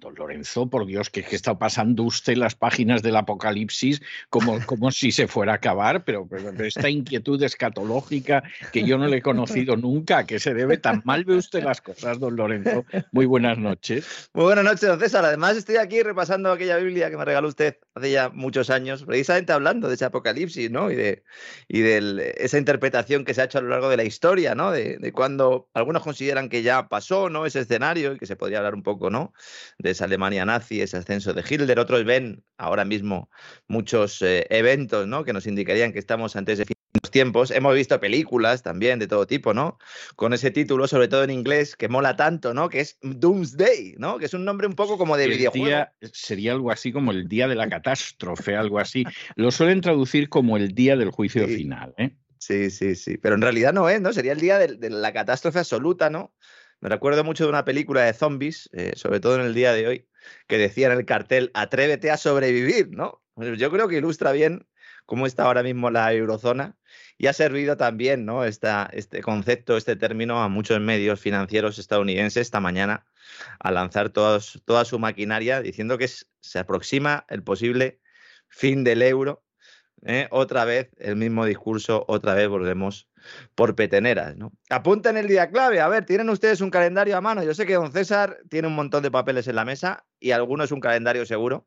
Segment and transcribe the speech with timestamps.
[0.00, 5.12] Don Lorenzo, por Dios, que, está pasando usted las páginas del Apocalipsis como, como si
[5.12, 9.76] se fuera a acabar, pero, pero, esta inquietud escatológica que yo no le he conocido
[9.76, 12.84] nunca, que se debe tan mal ve usted las cosas, don Lorenzo.
[13.12, 14.30] Muy buenas noches.
[14.32, 15.24] Muy buenas noches, don César.
[15.24, 19.52] Además, estoy aquí repasando aquella Biblia que me regaló usted hace ya muchos años, precisamente
[19.52, 20.90] hablando de ese Apocalipsis, ¿no?
[20.90, 21.24] Y de,
[21.68, 24.70] y de esa interpretación que se ha hecho a lo largo de la historia, ¿no?
[24.70, 27.44] De, de cuando algunos consideran que ya pasó, ¿no?
[27.44, 29.34] Ese escenario y que se podría hablar un poco, ¿no?
[29.78, 31.78] De esa Alemania nazi, ese ascenso de Hitler.
[31.78, 33.30] Otros ven ahora mismo
[33.68, 35.24] muchos eh, eventos ¿no?
[35.24, 37.50] que nos indicarían que estamos ante ese fin de los tiempos.
[37.50, 39.78] Hemos visto películas también de todo tipo, ¿no?
[40.16, 42.68] Con ese título, sobre todo en inglés, que mola tanto, ¿no?
[42.68, 44.18] Que es Doomsday, ¿no?
[44.18, 45.66] Que es un nombre un poco como de El videojuego.
[45.66, 49.04] día- sería algo así como el día de la catástrofe, algo así.
[49.36, 51.56] Lo suelen traducir como el día del juicio Sí.
[51.56, 51.94] final.
[51.98, 52.10] ¿eh?
[52.38, 53.18] Sí, sí, sí.
[53.18, 54.12] Pero en realidad no es, ¿no?
[54.12, 56.32] Sería el día de, de la catástrofe absoluta, ¿no?
[56.80, 59.86] Me recuerdo mucho de una película de zombies, eh, sobre todo en el día de
[59.86, 60.08] hoy,
[60.46, 63.22] que decía en el cartel, atrévete a sobrevivir, ¿no?
[63.34, 64.66] Pues yo creo que ilustra bien
[65.06, 66.76] cómo está ahora mismo la eurozona
[67.18, 68.44] y ha servido también, ¿no?
[68.44, 73.06] Este concepto, este término a muchos medios financieros estadounidenses esta mañana
[73.58, 78.00] a lanzar toda su maquinaria diciendo que se aproxima el posible
[78.48, 79.44] fin del euro.
[80.04, 80.28] ¿Eh?
[80.30, 83.08] Otra vez el mismo discurso, otra vez volvemos
[83.54, 84.52] por peteneras, ¿no?
[84.70, 85.80] Apunten el día clave.
[85.80, 87.42] A ver, ¿tienen ustedes un calendario a mano?
[87.42, 90.64] Yo sé que don César tiene un montón de papeles en la mesa y alguno
[90.64, 91.66] es un calendario seguro,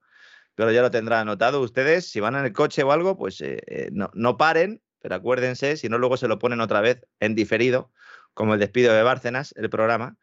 [0.55, 1.61] pero ya lo tendrá anotado.
[1.61, 5.15] Ustedes, si van en el coche o algo, pues eh, eh, no, no paren, pero
[5.15, 7.91] acuérdense, si no luego se lo ponen otra vez en diferido,
[8.33, 10.17] como el despido de Bárcenas, el programa.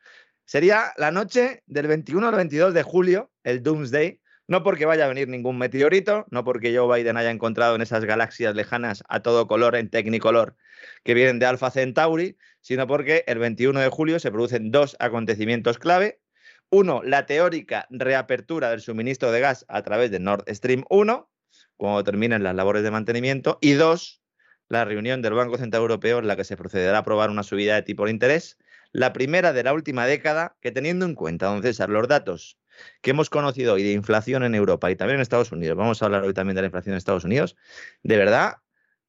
[0.45, 4.20] Sería la noche del 21 al 22 de julio, el Doomsday,
[4.51, 8.05] no porque vaya a venir ningún meteorito, no porque Joe Biden haya encontrado en esas
[8.05, 10.57] galaxias lejanas a todo color en Technicolor
[11.05, 15.79] que vienen de Alpha Centauri, sino porque el 21 de julio se producen dos acontecimientos
[15.79, 16.21] clave.
[16.69, 21.31] Uno, la teórica reapertura del suministro de gas a través de Nord Stream 1,
[21.77, 23.59] cuando terminen las labores de mantenimiento.
[23.61, 24.21] Y dos,
[24.69, 27.77] la reunión del Banco Central Europeo en la que se procederá a aprobar una subida
[27.77, 28.59] de tipo de interés,
[28.91, 32.59] la primera de la última década, que teniendo en cuenta, don César, los datos
[33.01, 36.07] que hemos conocido hoy de inflación en Europa y también en Estados Unidos, vamos a
[36.07, 37.57] hablar hoy también de la inflación en Estados Unidos,
[38.03, 38.57] de verdad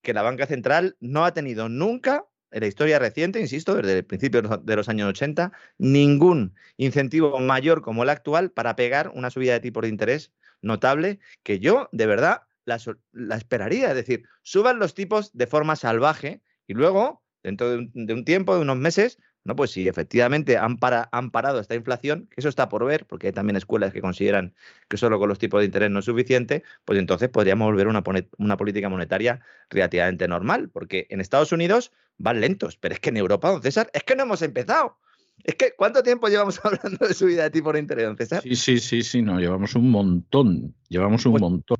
[0.02, 4.06] que la banca central no ha tenido nunca en la historia reciente, insisto, desde el
[4.06, 9.54] principio de los años 80, ningún incentivo mayor como el actual para pegar una subida
[9.54, 12.78] de tipos de interés notable que yo, de verdad, la,
[13.14, 13.90] la esperaría.
[13.90, 18.62] Es decir, suban los tipos de forma salvaje y luego, dentro de un tiempo, de
[18.62, 22.69] unos meses, no, pues si efectivamente han, para- han parado esta inflación, que eso está
[22.69, 24.53] por ver, porque hay también escuelas que consideran
[24.88, 27.90] que solo con los tipos de interés no es suficiente, pues entonces podríamos volver a
[27.90, 28.03] una,
[28.38, 33.18] una política monetaria relativamente normal, porque en Estados Unidos van lentos, pero es que en
[33.18, 35.00] Europa, don César, es que no hemos empezado.
[35.44, 38.44] Es que, ¿cuánto tiempo llevamos hablando de subida de tipo de interés, don César?
[38.44, 41.78] Sí, sí, sí, sí, no, llevamos un montón, llevamos un Pues- montón.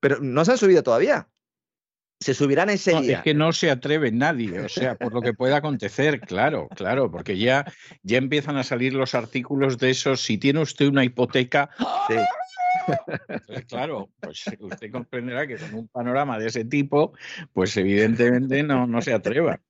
[0.00, 1.28] Pero no se han subido todavía.
[2.18, 3.18] Se subirán No, enseguida.
[3.18, 7.10] es que no se atreve nadie, o sea, por lo que pueda acontecer, claro, claro,
[7.10, 7.64] porque ya,
[8.02, 11.70] ya empiezan a salir los artículos de esos, si tiene usted una hipoteca,
[12.08, 12.14] Sí.
[13.28, 17.14] Entonces, claro, pues usted comprenderá que con un panorama de ese tipo,
[17.52, 19.60] pues evidentemente no, no se atreva.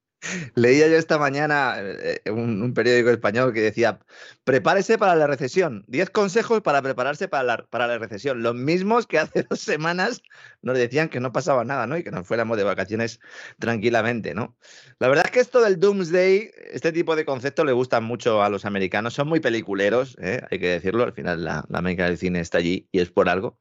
[0.54, 3.98] Leía yo esta mañana eh, un, periódico español que decía,
[4.44, 8.42] prepárese para la recesión, 10 consejos para prepararse para la, para la recesión.
[8.42, 10.22] Los mismos que hace dos semanas
[10.62, 11.96] nos decían que no pasaba nada, ¿no?
[11.96, 13.20] Y que nos fuéramos de vacaciones
[13.58, 14.56] tranquilamente, ¿no?
[14.98, 18.48] La verdad es que esto del Doomsday, este tipo de conceptos le gustan mucho a
[18.48, 20.42] los americanos, son muy peliculeros, ¿eh?
[20.50, 23.28] hay que decirlo, al final la, la América del cine está allí y es por
[23.28, 23.58] algo.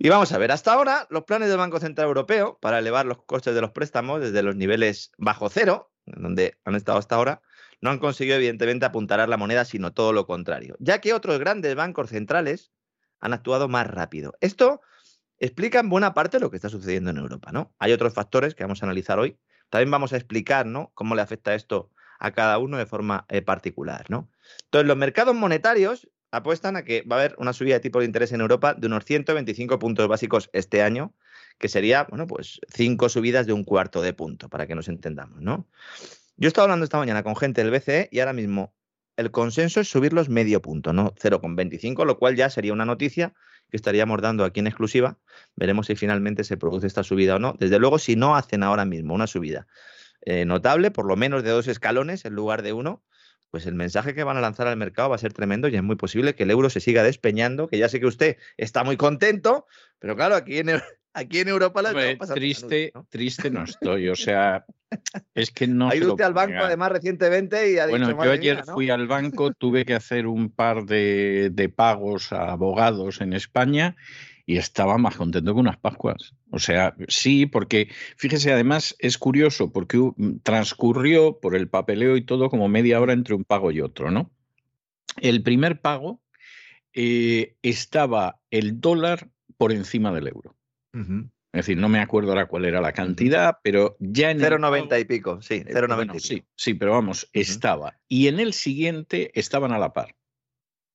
[0.00, 3.24] Y vamos a ver, hasta ahora los planes del Banco Central Europeo para elevar los
[3.24, 7.42] costes de los préstamos desde los niveles bajo cero, donde han estado hasta ahora,
[7.80, 11.74] no han conseguido evidentemente apuntalar la moneda, sino todo lo contrario, ya que otros grandes
[11.74, 12.70] bancos centrales
[13.18, 14.34] han actuado más rápido.
[14.40, 14.82] Esto
[15.38, 17.74] explica en buena parte lo que está sucediendo en Europa, ¿no?
[17.80, 19.36] Hay otros factores que vamos a analizar hoy.
[19.68, 20.92] También vamos a explicar, ¿no?
[20.94, 21.90] Cómo le afecta esto
[22.20, 24.30] a cada uno de forma eh, particular, ¿no?
[24.64, 28.04] Entonces, los mercados monetarios apuestan a que va a haber una subida de tipo de
[28.04, 31.14] interés en Europa de unos 125 puntos básicos este año,
[31.58, 35.40] que sería, bueno, pues cinco subidas de un cuarto de punto, para que nos entendamos,
[35.40, 35.66] ¿no?
[36.36, 38.72] Yo he estado hablando esta mañana con gente del BCE y ahora mismo
[39.16, 43.34] el consenso es subirlos medio punto, no 0,25, lo cual ya sería una noticia
[43.68, 45.18] que estaríamos dando aquí en exclusiva.
[45.56, 47.56] Veremos si finalmente se produce esta subida o no.
[47.58, 49.66] Desde luego, si no hacen ahora mismo una subida
[50.22, 53.02] eh, notable, por lo menos de dos escalones en lugar de uno,
[53.50, 55.82] pues el mensaje que van a lanzar al mercado va a ser tremendo y es
[55.82, 58.96] muy posible que el euro se siga despeñando, que ya sé que usted está muy
[58.96, 59.66] contento,
[59.98, 60.80] pero claro, aquí en,
[61.14, 61.92] aquí en Europa la
[62.34, 63.06] triste, ¿no?
[63.08, 64.64] triste no estoy, o sea,
[65.34, 65.88] es que no.
[65.90, 68.16] Ha ido usted al banco además recientemente y ha bueno, dicho.
[68.16, 72.52] Bueno, yo ayer fui al banco, tuve que hacer un par de, de pagos a
[72.52, 73.96] abogados en España
[74.48, 76.34] y estaba más contento que unas Pascuas.
[76.50, 80.00] O sea, sí, porque fíjese, además es curioso porque
[80.42, 84.30] transcurrió por el papeleo y todo como media hora entre un pago y otro, ¿no?
[85.18, 86.22] El primer pago
[86.94, 89.28] eh, estaba el dólar
[89.58, 90.56] por encima del euro.
[90.94, 91.30] Uh -huh.
[91.52, 95.04] Es decir, no me acuerdo ahora cuál era la cantidad, pero ya en 0,90 y
[95.04, 97.40] pico, sí, 0,90 Eh, bueno, sí, sí, pero vamos, uh -huh.
[97.42, 98.00] estaba.
[98.08, 100.14] Y en el siguiente estaban a la par.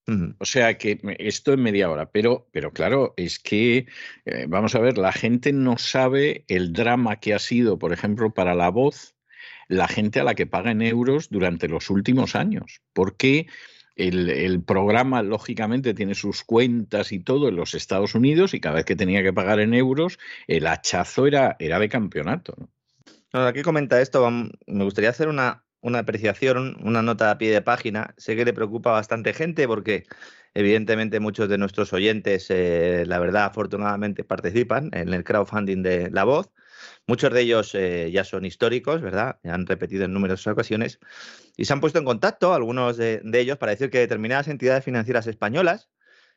[0.05, 0.35] Uh -huh.
[0.39, 3.87] O sea que esto en media hora, pero, pero claro, es que,
[4.25, 8.33] eh, vamos a ver, la gente no sabe el drama que ha sido, por ejemplo,
[8.33, 9.15] para la voz,
[9.69, 12.81] la gente a la que paga en euros durante los últimos años.
[12.93, 13.47] Porque
[13.95, 18.75] el, el, programa, lógicamente, tiene sus cuentas y todo en los Estados Unidos y cada
[18.75, 22.55] vez que tenía que pagar en euros, el hachazo era, era de campeonato.
[22.57, 22.69] ¿no?
[23.31, 27.61] Bueno, aquí comenta esto, me gustaría hacer una, una apreciación, una nota a pie de
[27.61, 28.15] página.
[28.17, 30.05] Sé que le preocupa bastante gente porque
[30.55, 36.23] evidentemente muchos de nuestros oyentes, eh, la verdad, afortunadamente participan en el crowdfunding de La
[36.23, 36.49] Voz.
[37.05, 39.39] Muchos de ellos eh, ya son históricos, ¿verdad?
[39.43, 40.99] Han repetido en numerosas ocasiones
[41.57, 45.27] y se han puesto en contacto, algunos de ellos, para decir que determinadas entidades financieras
[45.27, 45.89] españolas,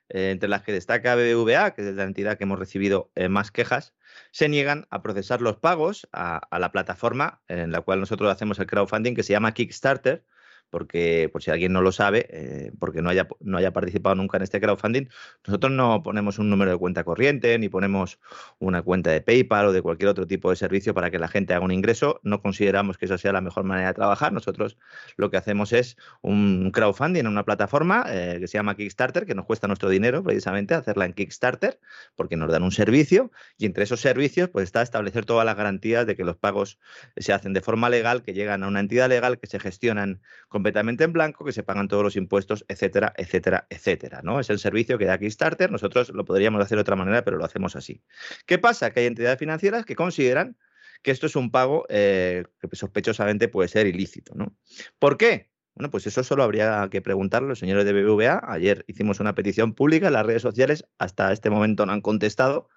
[0.08, 3.50] eh, entre las que destaca BBVA, que es la entidad que hemos recibido eh, más
[3.50, 3.94] quejas,
[4.30, 8.58] se niegan a procesar los pagos a, a, la plataforma en la cual nosotros hacemos
[8.58, 10.24] el crowdfunding, que se llama Kickstarter,
[10.70, 14.36] porque por si alguien no lo sabe, eh, porque no haya, no haya participado nunca
[14.36, 15.08] en este crowdfunding,
[15.46, 18.18] nosotros no ponemos un número de cuenta corriente, ni ponemos
[18.58, 21.54] una cuenta de PayPal o de cualquier otro tipo de servicio para que la gente
[21.54, 22.20] haga un ingreso.
[22.22, 24.32] No consideramos que esa sea la mejor manera de trabajar.
[24.32, 24.76] Nosotros
[25.16, 29.34] lo que hacemos es un crowdfunding en una plataforma eh, que se llama Kickstarter, que
[29.34, 31.80] nos cuesta nuestro dinero precisamente hacerla en Kickstarter,
[32.14, 36.06] porque nos dan un servicio y entre esos servicios pues está establecer todas las garantías
[36.06, 36.78] de que los pagos
[37.16, 40.20] se hacen de forma legal, que llegan a una entidad legal, que se gestionan
[40.56, 44.22] completamente en blanco, que se pagan todos los impuestos, etcétera, etcétera, etcétera.
[44.22, 44.40] ¿no?
[44.40, 45.70] Es el servicio que da Kickstarter.
[45.70, 48.02] Nosotros lo podríamos hacer de otra manera, pero lo hacemos así.
[48.46, 48.90] ¿Qué pasa?
[48.90, 50.56] Que hay entidades financieras que consideran
[51.02, 54.32] que esto es un pago eh, que sospechosamente puede ser ilícito.
[54.34, 54.56] ¿no?
[54.98, 55.50] ¿Por qué?
[55.74, 58.40] Bueno, pues eso solo habría que preguntarlo señores de BBVA.
[58.48, 62.70] Ayer hicimos una petición pública en las redes sociales, hasta este momento no han contestado.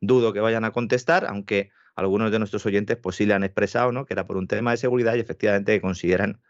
[0.00, 3.90] Dudo que vayan a contestar, aunque algunos de nuestros oyentes pues sí le han expresado
[3.90, 4.06] ¿no?
[4.06, 6.40] que era por un tema de seguridad y efectivamente consideran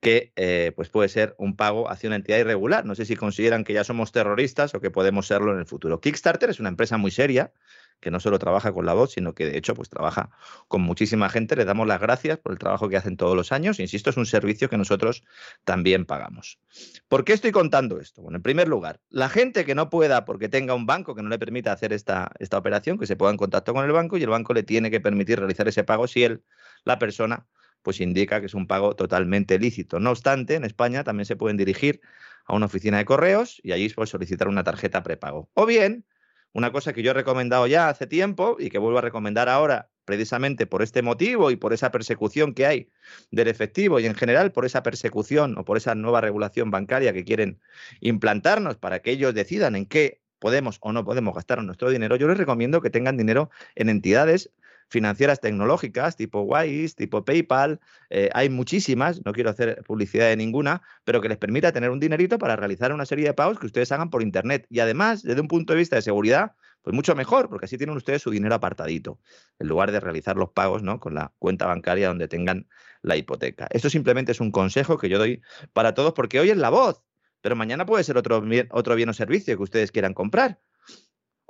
[0.00, 2.84] que eh, pues puede ser un pago hacia una entidad irregular.
[2.84, 6.00] No sé si consideran que ya somos terroristas o que podemos serlo en el futuro.
[6.00, 7.52] Kickstarter es una empresa muy seria
[8.00, 10.30] que no solo trabaja con la voz, sino que de hecho pues trabaja
[10.68, 11.56] con muchísima gente.
[11.56, 13.80] Le damos las gracias por el trabajo que hacen todos los años.
[13.80, 15.24] Insisto, es un servicio que nosotros
[15.64, 16.60] también pagamos.
[17.08, 18.22] ¿Por qué estoy contando esto?
[18.22, 21.28] Bueno, en primer lugar, la gente que no pueda porque tenga un banco que no
[21.28, 24.22] le permita hacer esta, esta operación, que se ponga en contacto con el banco y
[24.22, 26.44] el banco le tiene que permitir realizar ese pago si él,
[26.84, 27.46] la persona,
[27.88, 29.98] pues indica que es un pago totalmente lícito.
[29.98, 32.02] No obstante, en España también se pueden dirigir
[32.44, 35.48] a una oficina de correos y allí pues, solicitar una tarjeta prepago.
[35.54, 36.04] O bien,
[36.52, 39.88] una cosa que yo he recomendado ya hace tiempo y que vuelvo a recomendar ahora
[40.04, 42.90] precisamente por este motivo y por esa persecución que hay
[43.30, 47.24] del efectivo y en general por esa persecución o por esa nueva regulación bancaria que
[47.24, 47.58] quieren
[48.00, 52.28] implantarnos para que ellos decidan en qué podemos o no podemos gastar nuestro dinero, yo
[52.28, 54.50] les recomiendo que tengan dinero en entidades
[54.88, 57.80] financieras tecnológicas tipo Wise, tipo PayPal,
[58.10, 62.00] eh, hay muchísimas, no quiero hacer publicidad de ninguna, pero que les permita tener un
[62.00, 64.66] dinerito para realizar una serie de pagos que ustedes hagan por Internet.
[64.70, 66.52] Y además, desde un punto de vista de seguridad,
[66.82, 69.20] pues mucho mejor, porque así tienen ustedes su dinero apartadito,
[69.58, 71.00] en lugar de realizar los pagos ¿no?
[71.00, 72.68] con la cuenta bancaria donde tengan
[73.02, 73.68] la hipoteca.
[73.70, 75.42] Esto simplemente es un consejo que yo doy
[75.72, 77.02] para todos, porque hoy es la voz,
[77.40, 80.60] pero mañana puede ser otro bien, otro bien o servicio que ustedes quieran comprar.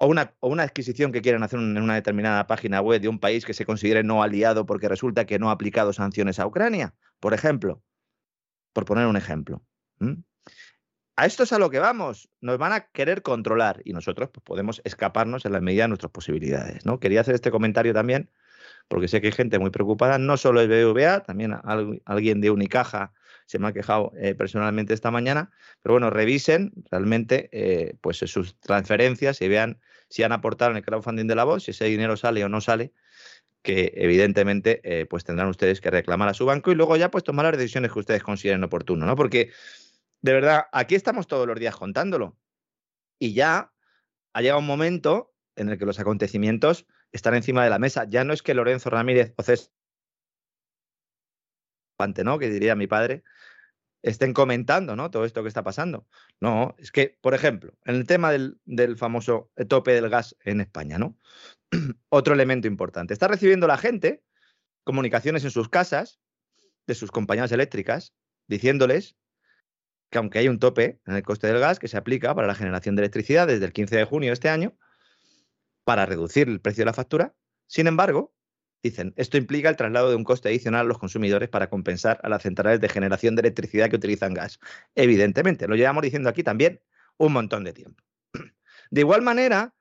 [0.00, 3.18] O una, o una adquisición que quieren hacer en una determinada página web de un
[3.18, 6.94] país que se considere no aliado porque resulta que no ha aplicado sanciones a Ucrania,
[7.18, 7.82] por ejemplo.
[8.72, 9.60] Por poner un ejemplo.
[11.16, 12.30] A esto es a lo que vamos.
[12.40, 16.12] Nos van a querer controlar y nosotros pues, podemos escaparnos en la medida de nuestras
[16.12, 16.86] posibilidades.
[16.86, 17.00] ¿no?
[17.00, 18.30] Quería hacer este comentario también
[18.86, 21.56] porque sé que hay gente muy preocupada, no solo el BBVA, también
[22.04, 23.12] alguien de Unicaja
[23.48, 25.50] se me ha quejado eh, personalmente esta mañana,
[25.80, 30.84] pero bueno, revisen realmente eh, pues sus transferencias y vean si han aportado en el
[30.84, 32.92] crowdfunding de la voz, si ese dinero sale o no sale,
[33.62, 37.24] que evidentemente eh, pues tendrán ustedes que reclamar a su banco y luego ya pues
[37.24, 39.16] tomar las decisiones que ustedes consideren oportuno, ¿no?
[39.16, 39.50] Porque
[40.20, 42.36] de verdad, aquí estamos todos los días contándolo
[43.18, 43.72] y ya
[44.34, 48.04] ha llegado un momento en el que los acontecimientos están encima de la mesa.
[48.10, 49.70] Ya no es que Lorenzo Ramírez o César,
[52.24, 52.38] ¿no?
[52.38, 53.24] Que diría mi padre,
[54.02, 55.10] estén comentando ¿no?
[55.10, 56.06] todo esto que está pasando.
[56.40, 60.60] No, es que, por ejemplo, en el tema del, del famoso tope del gas en
[60.60, 61.16] España, ¿no?
[62.08, 63.12] Otro elemento importante.
[63.12, 64.22] Está recibiendo la gente
[64.84, 66.20] comunicaciones en sus casas
[66.86, 68.14] de sus compañías eléctricas
[68.46, 69.16] diciéndoles
[70.10, 72.54] que aunque hay un tope en el coste del gas que se aplica para la
[72.54, 74.74] generación de electricidad desde el 15 de junio de este año,
[75.84, 77.34] para reducir el precio de la factura.
[77.66, 78.34] Sin embargo,
[78.82, 82.28] dicen, esto implica el traslado de un coste adicional a los consumidores para compensar a
[82.28, 84.60] las centrales de generación de electricidad que utilizan gas.
[84.94, 86.80] Evidentemente, lo llevamos diciendo aquí también
[87.16, 88.02] un montón de tiempo.
[88.90, 89.74] De igual manera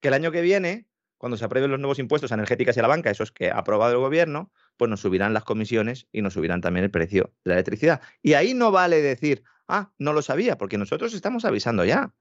[0.00, 2.88] que el año que viene, cuando se aprueben los nuevos impuestos energéticos y a la
[2.88, 6.60] banca, esos que ha aprobado el gobierno, pues nos subirán las comisiones y nos subirán
[6.60, 8.00] también el precio de la electricidad.
[8.22, 12.14] Y ahí no vale decir, ah, no lo sabía, porque nosotros estamos avisando ya.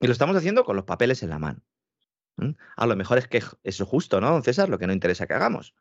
[0.00, 1.62] Y lo estamos haciendo con los papeles en la mano.
[2.76, 4.68] A lo mejor es que eso es justo, ¿no, don César?
[4.68, 5.74] Lo que no interesa que hagamos.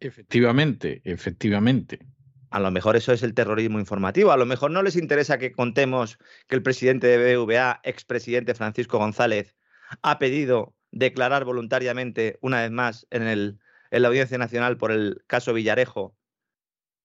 [0.00, 2.06] Efectivamente, efectivamente.
[2.50, 4.32] A lo mejor eso es el terrorismo informativo.
[4.32, 8.98] A lo mejor no les interesa que contemos que el presidente de BVA, expresidente Francisco
[8.98, 9.56] González,
[10.02, 13.58] ha pedido declarar voluntariamente, una vez más, en, el,
[13.90, 16.16] en la Audiencia Nacional por el caso Villarejo,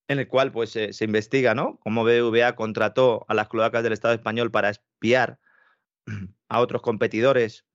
[0.07, 1.79] en el cual pues, se investiga ¿no?
[1.79, 5.39] cómo BVA contrató a las cloacas del Estado español para espiar
[6.49, 7.65] a otros competidores.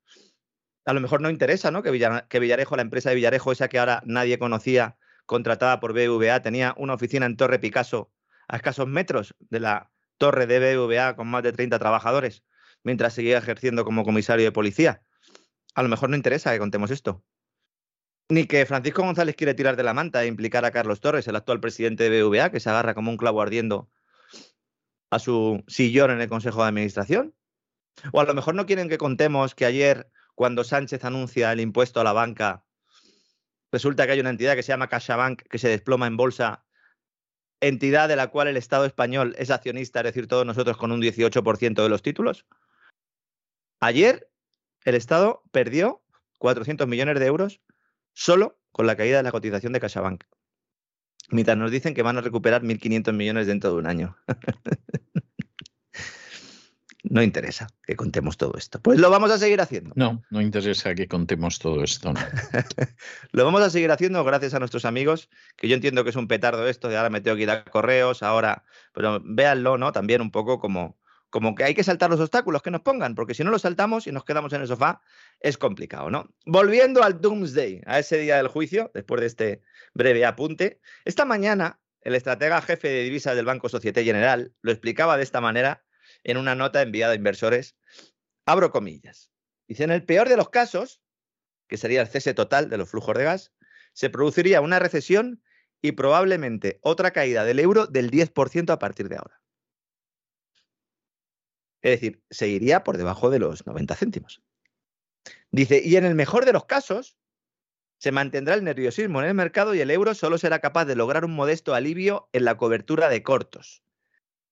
[0.87, 1.83] A lo mejor no interesa, ¿no?
[1.83, 6.75] Que, Villarejo, la empresa de Villarejo, esa que ahora nadie conocía, contratada por BVA, tenía
[6.79, 8.13] una oficina en Torre Picasso,
[8.49, 12.45] a escasos metros de la torre de BVA con más de 30 trabajadores,
[12.85, 15.03] mientras seguía ejerciendo como comisario de policía.
[15.75, 17.25] A lo mejor no interesa que contemos esto.
[18.29, 21.37] Ni que Francisco González quiere tirar de la manta e implicar a Carlos Torres, el
[21.37, 23.91] actual presidente de BVA, que se agarra como un clavo ardiendo
[25.11, 27.35] a su sillón en el Consejo de Administración.
[28.13, 31.99] O a lo mejor no quieren que contemos que ayer, cuando Sánchez anuncia el impuesto
[31.99, 32.65] a la banca,
[33.73, 36.65] resulta que hay una entidad que se llama CaixaBank que se desploma en bolsa,
[37.61, 41.01] entidad de la cual el Estado español es accionista, es decir, todos nosotros con un
[41.01, 42.47] 18% de los títulos.
[43.81, 44.31] Ayer
[44.85, 46.05] el Estado perdió
[46.39, 47.63] 400 millones de euros
[48.13, 50.25] solo con la caída de la cotización de CaixaBank.
[51.31, 54.17] Mientras nos dicen que van a recuperar 1.500 millones dentro de un año.
[57.09, 58.81] no interesa que contemos todo esto.
[58.81, 59.93] Pues lo vamos a seguir haciendo.
[59.95, 62.13] No, no interesa que contemos todo esto.
[63.33, 66.29] lo vamos a seguir haciendo gracias a nuestros amigos, que yo entiendo que es un
[66.29, 69.93] petardo esto de ahora me tengo que ir a correos, ahora, pero véanlo, ¿no?
[69.93, 70.99] También un poco como,
[71.31, 74.07] como que hay que saltar los obstáculos que nos pongan, porque si no los saltamos
[74.07, 75.01] y nos quedamos en el sofá,
[75.41, 76.29] es complicado, ¿no?
[76.45, 79.63] Volviendo al Doomsday, a ese día del juicio, después de este
[79.95, 85.17] breve apunte, esta mañana el estratega jefe de divisas del Banco Societe General lo explicaba
[85.17, 85.86] de esta manera
[86.27, 87.77] en una nota enviada a inversores.
[88.47, 89.31] Abro comillas.
[89.69, 91.01] Dice, en el peor de los casos,
[91.69, 93.53] que sería el cese total de los flujos de gas,
[93.93, 95.41] se produciría una recesión
[95.81, 99.41] y probablemente otra caída del euro del 10% a partir de ahora.
[101.83, 104.43] Es decir, se iría por debajo de los 90 céntimos.
[105.53, 107.17] Dice, y en el mejor de los casos,
[107.99, 111.25] se mantendrá el nerviosismo en el mercado y el euro solo será capaz de lograr
[111.25, 113.85] un modesto alivio en la cobertura de cortos.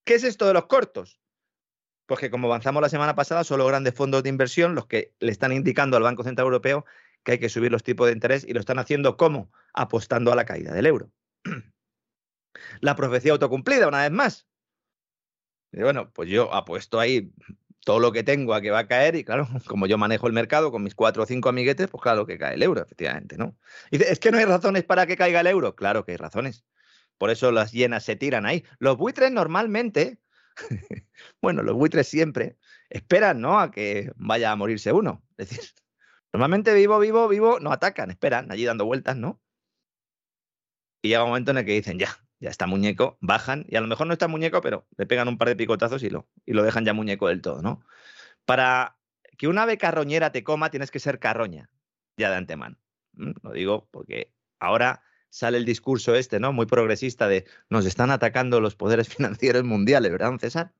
[0.05, 1.19] ¿Qué es esto de los cortos?
[2.05, 5.13] Pues que como avanzamos la semana pasada, son los grandes fondos de inversión los que
[5.19, 6.85] le están indicando al Banco Central Europeo
[7.23, 9.51] que hay que subir los tipos de interés y lo están haciendo ¿cómo?
[9.73, 11.11] Apostando a la caída del euro.
[12.79, 14.47] La profecía autocumplida, una vez más.
[15.73, 17.33] Y bueno, pues yo apuesto ahí
[17.83, 20.33] todo lo que tengo a que va a caer y claro, como yo manejo el
[20.33, 23.57] mercado con mis cuatro o cinco amiguetes, pues claro que cae el euro, efectivamente, ¿no?
[23.91, 25.75] Y dice, es que no hay razones para que caiga el euro.
[25.75, 26.65] Claro que hay razones.
[27.17, 28.63] Por eso las llenas se tiran ahí.
[28.79, 30.19] Los buitres normalmente
[31.41, 32.57] bueno, los buitres siempre
[32.89, 33.59] esperan, ¿no?
[33.59, 35.23] A que vaya a morirse uno.
[35.37, 35.65] Es decir,
[36.33, 39.41] normalmente vivo, vivo, vivo, no atacan, esperan allí dando vueltas, ¿no?
[41.01, 43.81] Y llega un momento en el que dicen, ya, ya está muñeco, bajan, y a
[43.81, 46.53] lo mejor no está muñeco, pero le pegan un par de picotazos y lo, y
[46.53, 47.85] lo dejan ya muñeco del todo, ¿no?
[48.45, 48.97] Para
[49.37, 51.69] que una ave carroñera te coma, tienes que ser carroña,
[52.17, 52.77] ya de antemano.
[53.13, 55.03] Lo digo porque ahora
[55.35, 56.53] sale el discurso este, ¿no?
[56.53, 60.71] Muy progresista de nos están atacando los poderes financieros mundiales, ¿verdad, César?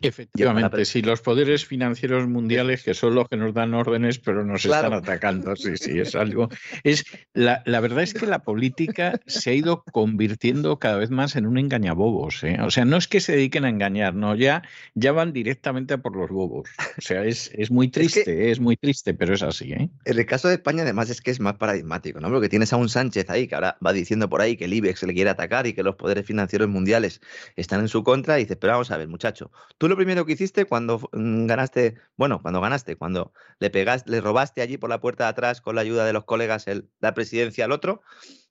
[0.00, 4.64] Efectivamente, sí, los poderes financieros mundiales que son los que nos dan órdenes, pero nos
[4.64, 5.56] están atacando.
[5.56, 6.48] Sí, sí, es algo.
[6.84, 11.36] Es la, la, verdad es que la política se ha ido convirtiendo cada vez más
[11.36, 12.42] en un engañabobos.
[12.44, 12.58] ¿eh?
[12.62, 14.62] O sea, no es que se dediquen a engañar, no, ya,
[14.94, 16.68] ya van directamente por los bobos.
[16.98, 19.72] O sea, es, es muy triste, es, muy triste, pero es así.
[19.72, 19.90] ¿eh?
[20.04, 22.30] En el caso de España, además, es que es más paradigmático, ¿no?
[22.30, 25.02] Porque tienes a un Sánchez ahí que ahora va diciendo por ahí que el IBEX
[25.02, 27.20] le quiere atacar y que los poderes financieros mundiales
[27.56, 28.38] están en su contra.
[28.38, 31.96] Y dices, pero vamos a ver, muchacho, tú lo primero que hiciste cuando mm, ganaste,
[32.16, 35.74] bueno, cuando ganaste, cuando le pegaste, le robaste allí por la puerta de atrás con
[35.74, 38.02] la ayuda de los colegas el, la presidencia al otro,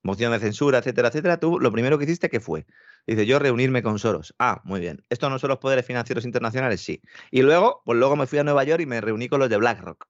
[0.03, 2.65] moción de censura, etcétera, etcétera, tú lo primero que hiciste, ¿qué fue?
[3.07, 4.33] Dice, yo reunirme con Soros.
[4.39, 5.03] Ah, muy bien.
[5.09, 6.81] ¿Esto no son los poderes financieros internacionales?
[6.81, 7.01] Sí.
[7.29, 9.57] Y luego, pues luego me fui a Nueva York y me reuní con los de
[9.57, 10.07] BlackRock.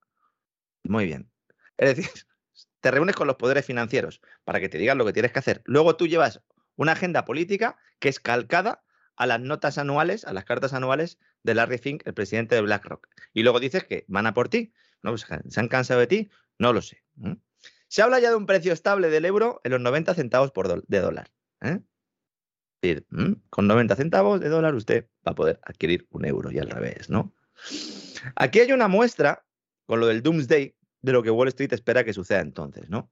[0.84, 1.30] Muy bien.
[1.78, 2.10] Es decir,
[2.80, 5.62] te reúnes con los poderes financieros para que te digan lo que tienes que hacer.
[5.66, 6.42] Luego tú llevas
[6.78, 8.85] una agenda política que es calcada
[9.16, 13.08] a las notas anuales, a las cartas anuales de Larry Fink, el presidente de BlackRock.
[13.34, 14.74] Y luego dices que van a por ti.
[15.02, 15.12] ¿no?
[15.12, 16.30] Pues, ¿Se han cansado de ti?
[16.60, 17.04] No lo sé.
[17.88, 21.00] Se habla ya de un precio estable del euro en los 90 centavos por de
[21.00, 21.32] dólar.
[21.62, 21.80] ¿eh?
[22.82, 23.08] Decir,
[23.50, 27.10] con 90 centavos de dólar usted va a poder adquirir un euro y al revés,
[27.10, 27.34] ¿no?
[28.36, 29.46] Aquí hay una muestra
[29.86, 33.12] con lo del Doomsday de lo que Wall Street espera que suceda entonces, ¿no?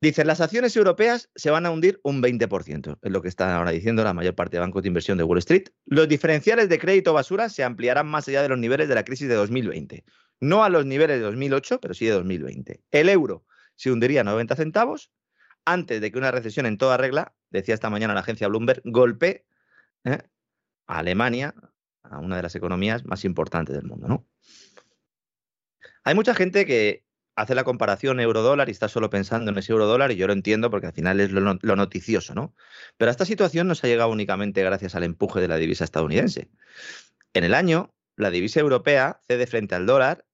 [0.00, 3.72] Dicen, las acciones europeas se van a hundir un 20%, es lo que están ahora
[3.72, 5.70] diciendo la mayor parte de bancos de inversión de Wall Street.
[5.86, 9.28] Los diferenciales de crédito basura se ampliarán más allá de los niveles de la crisis
[9.28, 10.04] de 2020.
[10.40, 12.80] No a los niveles de 2008, pero sí de 2020.
[12.92, 15.10] El euro se hundiría 90 centavos
[15.64, 19.44] antes de que una recesión en toda regla, decía esta mañana la agencia Bloomberg, golpee
[20.04, 20.22] ¿eh?
[20.86, 21.54] a Alemania,
[22.02, 24.06] a una de las economías más importantes del mundo.
[24.06, 24.26] ¿no?
[26.04, 27.04] Hay mucha gente que
[27.38, 30.70] hace la comparación euro-dólar y está solo pensando en ese euro-dólar y yo lo entiendo
[30.70, 32.52] porque al final es lo, noticioso, ¿no?
[32.96, 36.50] Pero esta situación no se ha llegado únicamente gracias al empuje de la divisa estadounidense.
[37.34, 40.26] En el año, la divisa europea cede frente al dólar,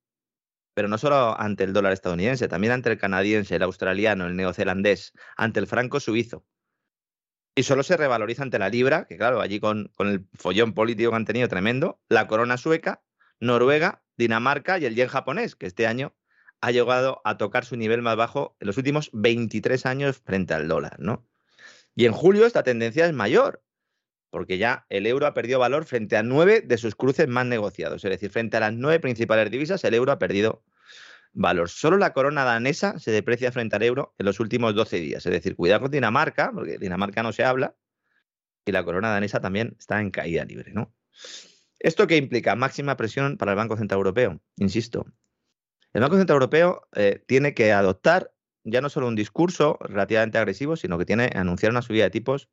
[0.73, 5.13] pero no solo ante el dólar estadounidense, también ante el canadiense, el australiano, el neozelandés,
[5.37, 6.47] ante el franco suizo.
[7.55, 11.11] Y solo se revaloriza ante la libra, que claro, allí con, con el follón político
[11.11, 13.03] que han tenido tremendo, la corona sueca,
[13.41, 16.17] Noruega, Dinamarca y el yen japonés, que este año
[16.65, 20.67] ha llegado a tocar su nivel más bajo en los últimos 23 años frente al
[20.67, 21.29] dólar, ¿no?
[21.95, 23.63] Y en julio esta tendencia es mayor,
[24.31, 28.03] porque ya el euro ha perdido valor frente a nueve de sus cruces más negociados.
[28.03, 30.65] Es decir, frente a las nueve principales divisas, el euro ha perdido
[31.35, 31.69] valor.
[31.69, 35.27] Solo la corona danesa se deprecia frente al euro en los últimos 12 días.
[35.27, 37.77] Es decir, cuidado con Dinamarca, porque Dinamarca no se habla,
[38.65, 40.95] y la corona danesa también está en caída libre, ¿no?
[41.79, 42.57] ¿Esto qué implica?
[42.57, 44.41] Máxima presión para el Banco Central Europeo.
[44.57, 45.05] Insisto,
[45.95, 48.33] el Banco Central Europeo eh, tiene que adoptar
[48.65, 52.11] ya no solo un discurso relativamente agresivo, sino que tiene que anunciar una subida de
[52.11, 52.49] tipos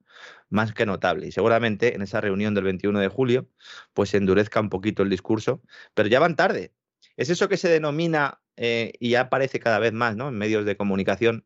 [0.49, 1.27] más que notable.
[1.27, 3.47] Y seguramente en esa reunión del 21 de julio,
[3.93, 5.62] pues se endurezca un poquito el discurso,
[5.93, 6.73] pero ya van tarde.
[7.17, 10.27] Es eso que se denomina, eh, y ya aparece cada vez más ¿no?
[10.27, 11.45] en medios de comunicación,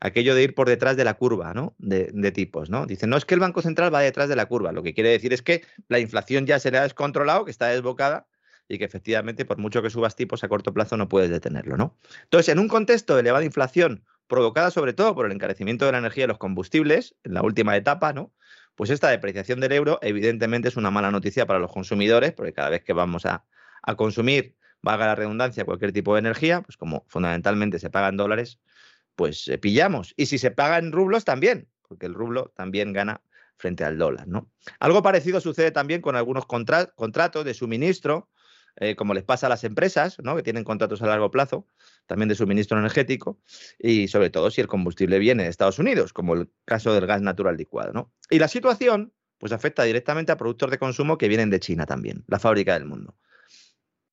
[0.00, 1.74] aquello de ir por detrás de la curva ¿no?
[1.78, 2.68] de, tipos.
[2.68, 2.86] ¿no?
[2.86, 5.10] Dicen, no es que el Banco Central va detrás de la curva, lo que quiere
[5.10, 8.26] decir es que la inflación ya se le ha descontrolado, que está desbocada
[8.68, 11.96] y que efectivamente, por mucho que subas tipos a corto plazo, no puedes detenerlo, ¿no?
[12.24, 15.98] Entonces, en un contexto de elevada inflación, provocada sobre todo por el encarecimiento de la
[15.98, 18.32] energía y los combustibles, en la última etapa, ¿no?
[18.74, 22.70] Pues esta depreciación del euro, evidentemente, es una mala noticia para los consumidores, porque cada
[22.70, 23.44] vez que vamos a,
[23.96, 28.58] consumir, valga la redundancia, cualquier tipo de energía, pues como fundamentalmente se paga en dólares,
[29.14, 30.14] pues eh, pillamos.
[30.16, 33.20] Y si se paga en rublos, también, porque el rublo también gana
[33.56, 34.50] frente al dólar, ¿no?
[34.80, 38.28] Algo parecido sucede también con algunos contratos de suministro
[38.76, 40.34] eh, como les pasa a las empresas, ¿no?
[40.34, 41.68] que tienen contratos a largo plazo,
[42.06, 43.40] también de suministro energético,
[43.78, 47.22] y sobre todo si el combustible viene de Estados Unidos, como el caso del gas
[47.22, 47.92] natural licuado.
[47.92, 48.12] ¿no?
[48.30, 52.24] Y la situación pues afecta directamente a productos de consumo que vienen de China también,
[52.26, 53.16] la fábrica del mundo.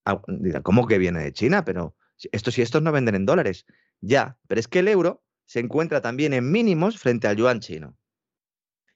[0.06, 0.22] Ah,
[0.64, 1.64] ¿cómo que viene de China?
[1.66, 1.96] Pero
[2.32, 3.66] estos y estos no venden en dólares.
[4.00, 7.98] Ya, pero es que el euro se encuentra también en mínimos frente al yuan chino.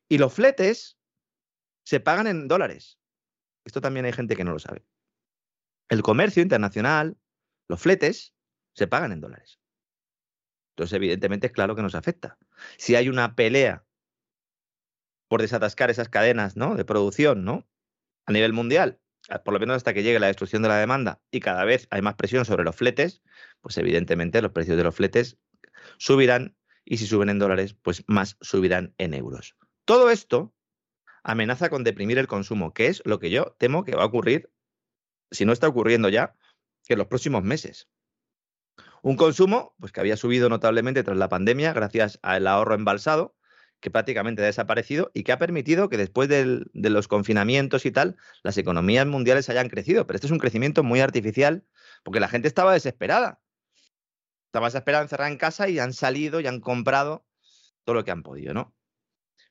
[0.09, 0.97] Y los fletes
[1.83, 2.99] se pagan en dólares.
[3.65, 4.85] Esto también hay gente que no lo sabe
[5.89, 7.17] el comercio internacional,
[7.67, 8.33] los fletes,
[8.73, 9.59] se pagan en dólares.
[10.75, 12.37] Entonces, evidentemente, es claro que nos afecta.
[12.77, 13.85] Si hay una pelea
[15.27, 16.75] por desatascar esas cadenas ¿no?
[16.75, 17.67] de producción ¿no?
[18.25, 18.99] a nivel mundial,
[19.43, 22.01] por lo menos hasta que llegue la destrucción de la demanda y cada vez hay
[22.01, 23.23] más presión sobre los fletes,
[23.61, 25.37] pues evidentemente los precios de los fletes
[25.97, 29.55] subirán y si suben en dólares, pues más subirán en euros.
[29.85, 30.53] Todo esto
[31.23, 34.51] amenaza con deprimir el consumo, que es lo que yo temo que va a ocurrir
[35.31, 36.35] si no está ocurriendo ya,
[36.85, 37.89] que en los próximos meses.
[39.01, 43.35] Un consumo pues, que había subido notablemente tras la pandemia gracias al ahorro embalsado,
[43.79, 48.17] que prácticamente ha desaparecido y que ha permitido que después de los confinamientos y tal,
[48.41, 50.07] las economías mundiales hayan crecido.
[50.07, 51.67] Pero este es un crecimiento muy artificial
[52.03, 53.39] porque la gente estaba desesperada.
[54.47, 57.27] Estaba desesperada encerrada en casa y han salido y han comprado
[57.83, 58.73] todo lo que han podido, ¿no?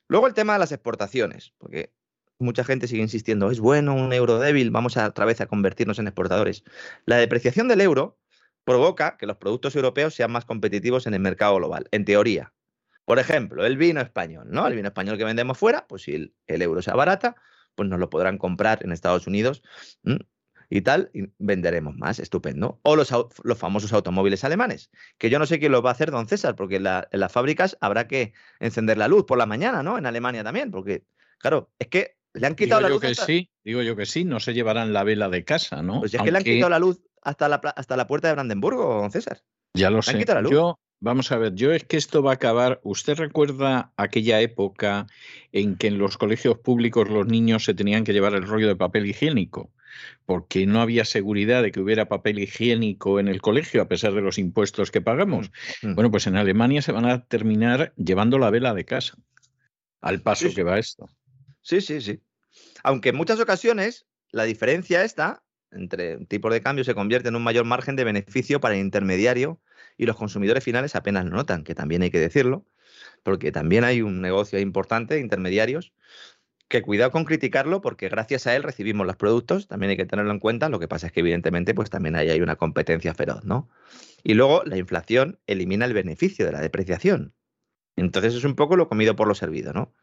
[0.09, 1.94] Luego el tema de las exportaciones, porque
[2.39, 5.99] mucha gente sigue insistiendo, es bueno un euro débil, vamos a, otra vez a convertirnos
[5.99, 6.63] en exportadores.
[7.05, 8.17] La depreciación del euro
[8.65, 12.53] provoca que los productos europeos sean más competitivos en el mercado global, en teoría.
[13.05, 14.67] Por ejemplo, el vino español, ¿no?
[14.67, 17.35] El vino español que vendemos fuera, pues si el, euro sea barata,
[17.75, 19.61] pues nos lo podrán comprar en Estados Unidos
[20.69, 22.79] y tal, y venderemos más, estupendo.
[22.81, 26.09] O los, los, famosos automóviles alemanes, que yo no sé quién los va a hacer,
[26.09, 29.99] don César, porque en, las fábricas habrá que encender la luz por la mañana, ¿no?
[29.99, 31.05] En Alemania también, porque,
[31.37, 33.01] claro, es que le han quitado la luz.
[33.01, 35.99] Que sí, digo yo que sí, no se llevarán la vela de casa, ¿no?
[36.01, 39.01] Pues es que le han quitado la luz hasta la, hasta la puerta de Brandenburgo,
[39.01, 39.41] don César.
[39.73, 40.23] Ya lo sé.
[40.49, 42.79] Yo, vamos a ver, yo es que esto va a acabar.
[42.83, 45.07] ¿Usted recuerda aquella época
[45.51, 48.75] en que en los colegios públicos los niños se tenían que llevar el rollo de
[48.75, 49.71] papel higiénico?
[50.25, 54.21] Porque no había seguridad de que hubiera papel higiénico en el colegio, a pesar de
[54.21, 55.51] los impuestos que pagamos.
[55.81, 55.95] Mm, mm.
[55.95, 59.17] Bueno, pues en Alemania se van a terminar llevando la vela de casa,
[60.01, 61.07] al paso que va esto.
[61.65, 62.21] Sí, sí, sí.
[62.83, 67.43] Aunque en muchas ocasiones la diferencia está entre tipos de cambio se convierte en un
[67.43, 69.59] mayor margen de beneficio para el intermediario
[69.97, 72.67] y los consumidores finales apenas lo notan, que también hay que decirlo,
[73.23, 75.91] porque también hay un negocio importante de intermediarios
[76.67, 80.31] que cuidado con criticarlo porque gracias a él recibimos los productos, también hay que tenerlo
[80.31, 83.69] en cuenta, lo que pasa es que evidentemente pues también hay una competencia feroz, ¿no?
[84.23, 87.33] Y luego la inflación elimina el beneficio de la depreciación.
[87.95, 89.93] Entonces es un poco lo comido por lo servido, ¿no?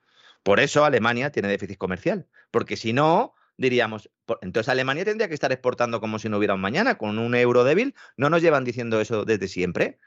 [0.43, 5.53] Por eso Alemania tiene déficit comercial, porque si no, diríamos, entonces Alemania tendría que estar
[5.53, 7.95] exportando como si no hubiera un mañana, con un euro débil.
[8.17, 9.99] ¿No nos llevan diciendo eso desde siempre?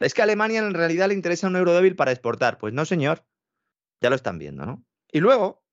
[0.00, 2.58] Es que a Alemania en realidad le interesa un euro débil para exportar.
[2.58, 3.26] Pues no, señor.
[4.00, 4.84] Ya lo están viendo, ¿no?
[5.10, 5.64] Y luego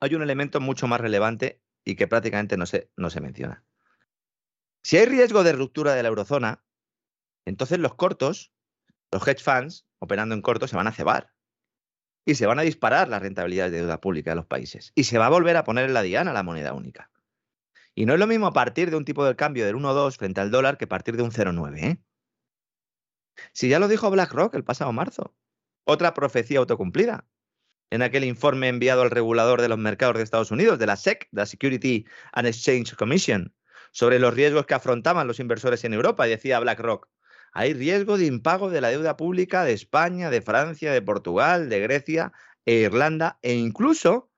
[0.00, 3.64] hay un elemento mucho más relevante y que prácticamente no se, no se menciona.
[4.82, 6.64] Si hay riesgo de ruptura de la eurozona,
[7.44, 8.52] entonces los cortos,
[9.10, 11.35] los hedge funds operando en corto, se van a cebar
[12.26, 14.92] y se van a disparar las rentabilidades de deuda pública de los países.
[14.96, 17.10] Y se va a volver a poner en la diana la moneda única.
[17.94, 20.50] Y no es lo mismo partir de un tipo de cambio del 1,2 frente al
[20.50, 21.78] dólar que partir de un 0,9.
[21.78, 21.98] ¿eh?
[23.52, 25.34] Si ya lo dijo BlackRock el pasado marzo.
[25.84, 27.26] Otra profecía autocumplida.
[27.90, 31.28] En aquel informe enviado al regulador de los mercados de Estados Unidos, de la SEC,
[31.30, 33.54] la Security and Exchange Commission,
[33.92, 37.08] sobre los riesgos que afrontaban los inversores en Europa, decía BlackRock,
[37.56, 41.80] hay riesgo de impago de la deuda pública de España, de Francia, de Portugal, de
[41.80, 42.34] Grecia
[42.66, 44.30] e Irlanda e incluso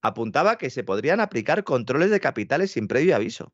[0.00, 3.52] apuntaba que se podrían aplicar controles de capitales sin previo aviso.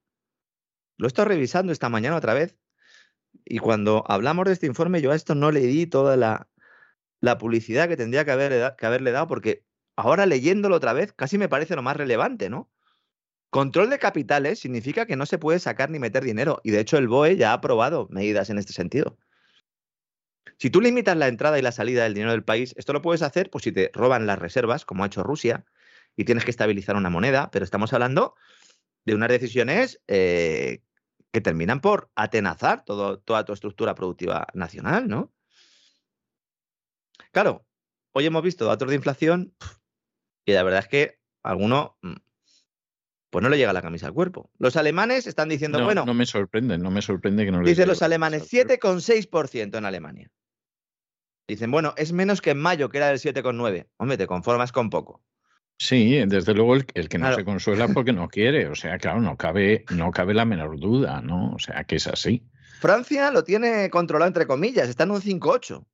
[0.96, 2.56] Lo he estado revisando esta mañana otra vez
[3.44, 6.48] y cuando hablamos de este informe yo a esto no le di toda la,
[7.40, 9.64] publicidad que tendría que, que haberle dado porque
[9.96, 12.70] ahora leyéndolo otra vez casi me parece lo más relevante, ¿no?
[13.50, 16.98] Control de capitales significa que no se puede sacar ni meter dinero y de hecho
[16.98, 19.18] el BOE ya ha aprobado medidas en este sentido.
[20.56, 23.22] Si tú limitas la entrada y la salida del dinero del país, esto lo puedes
[23.22, 25.64] hacer pues si te roban las reservas, como ha hecho Rusia,
[26.16, 28.34] y tienes que estabilizar una moneda, pero estamos hablando
[29.04, 30.82] de unas decisiones eh,
[31.32, 35.32] que terminan por atenazar toda tu estructura productiva nacional, ¿no?
[37.32, 37.64] Claro,
[38.12, 39.54] hoy hemos visto datos de inflación
[40.44, 42.16] y la verdad es que alguno mm,
[43.30, 44.50] pues no le llega la camisa al cuerpo.
[44.58, 46.04] Los alemanes están diciendo, bueno.
[46.04, 50.30] No me sorprende, no me sorprende que no le Dicen los alemanes, 7,6% en Alemania.
[51.48, 53.86] Dicen, bueno, es menos que en mayo, que era del 7,9%.
[53.96, 55.22] Hombre, te conformas con poco.
[55.78, 58.68] Sí, desde luego el, que no se consuela porque no quiere.
[58.68, 61.52] O sea, claro, no cabe, no cabe la menor duda, ¿no?
[61.54, 62.44] O sea, que es así.
[62.80, 65.86] Francia lo tiene controlado entre comillas, está en un 5,8.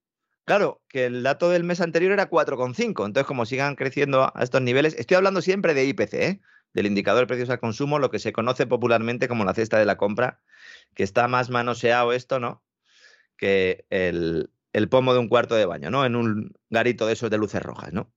[0.45, 3.07] Claro, que el dato del mes anterior era 4,5.
[3.07, 6.41] Entonces, como sigan creciendo a estos niveles, estoy hablando siempre de IPC, ¿eh?
[6.77, 9.87] Del indicador de precios al consumo, lo que se conoce popularmente como la cesta de
[9.87, 10.43] la compra,
[10.95, 12.63] que está más manoseado esto, ¿no?
[13.39, 14.51] Que el,
[14.91, 16.05] pomo de un cuarto de baño, ¿no?
[16.05, 18.13] En un garito de esos de luces rojas, ¿no?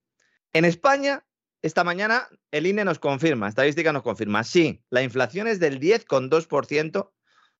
[0.52, 1.26] En España,
[1.62, 7.12] esta mañana, el INE nos confirma, estadística nos confirma, sí, la inflación es del 10,2%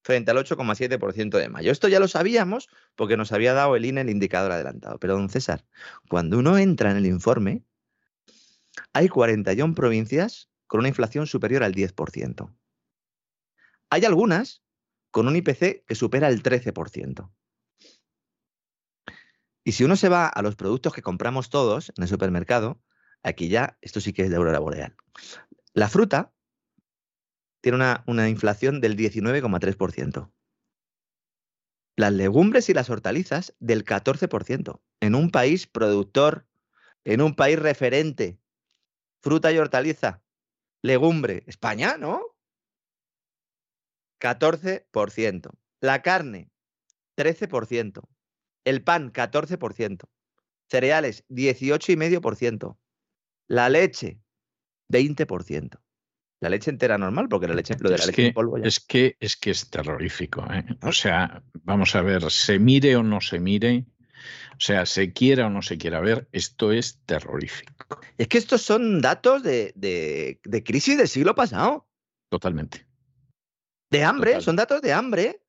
[0.02, 1.72] frente al 8,7% de mayo.
[1.72, 5.00] Esto ya lo sabíamos porque nos había dado el INE el indicador adelantado.
[5.00, 5.64] Pero, don César,
[6.10, 7.64] cuando uno entra en el informe,
[8.92, 12.56] hay 41 provincias con una inflación superior al 10%.
[13.90, 14.64] Hay algunas
[15.10, 17.32] con un IPC que supera el 13%.
[19.64, 22.80] Y si uno se va a los productos que compramos todos en el supermercado,
[23.24, 24.96] aquí ya esto sí que es de aurora boreal.
[25.74, 26.36] La fruta
[27.62, 30.32] tiene una, una inflación del 19,3%.
[31.96, 34.82] Las legumbres y las hortalizas del 14%.
[35.00, 36.46] En un país productor,
[37.06, 38.40] en un país referente,
[39.20, 40.22] fruta y hortaliza,
[40.82, 42.22] legumbre, España, ¿no?
[44.22, 45.50] 14%.
[45.82, 46.50] La carne,
[47.18, 48.02] 13%.
[48.66, 50.04] El pan, 14%.
[50.70, 52.78] Cereales, 18,5%.
[53.48, 54.20] La leche,
[54.92, 55.80] 20%.
[56.42, 58.58] La leche entera normal, porque la leche, lo de la Es leche que, en polvo
[58.58, 58.68] ya.
[58.68, 60.46] es que es que es terrorífico.
[60.54, 60.66] ¿eh?
[60.84, 63.86] O sea, vamos a ver, se mire o no se mire,
[64.54, 68.62] o sea, se quiera o no se quiera ver, esto es terrorífico, Es que estos
[68.62, 71.88] son datos de, de- de crisis del siglo pasado.
[72.30, 72.86] totalmente.
[73.90, 74.44] De hambre, Total.
[74.44, 75.42] son datos de hambre.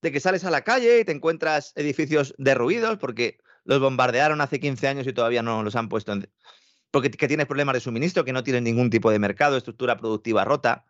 [0.00, 4.60] De que sales a la calle y te encuentras edificios derruidos porque los bombardearon hace
[4.60, 6.28] 15 años y todavía no los han puesto en...
[6.90, 10.44] Porque que tienes problemas de suministro, que no tienes ningún tipo de mercado, estructura productiva
[10.44, 10.84] rota,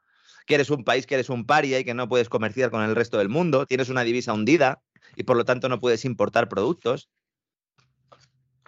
[0.46, 2.94] que eres un país que eres un paria y que no puedes comerciar con el
[2.94, 4.82] resto del mundo, tienes una divisa hundida
[5.16, 7.08] y por lo tanto no puedes importar productos.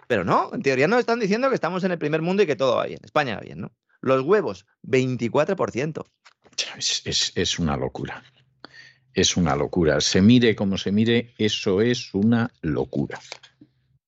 [0.07, 2.55] Pero no, en teoría nos están diciendo que estamos en el primer mundo y que
[2.55, 2.99] todo va bien.
[3.03, 3.71] España va bien, ¿no?
[4.01, 6.05] Los huevos, 24%.
[6.77, 8.23] Es, es- es una locura.
[9.13, 9.99] Es una locura.
[9.99, 13.19] Se mire como se mire, eso es una locura.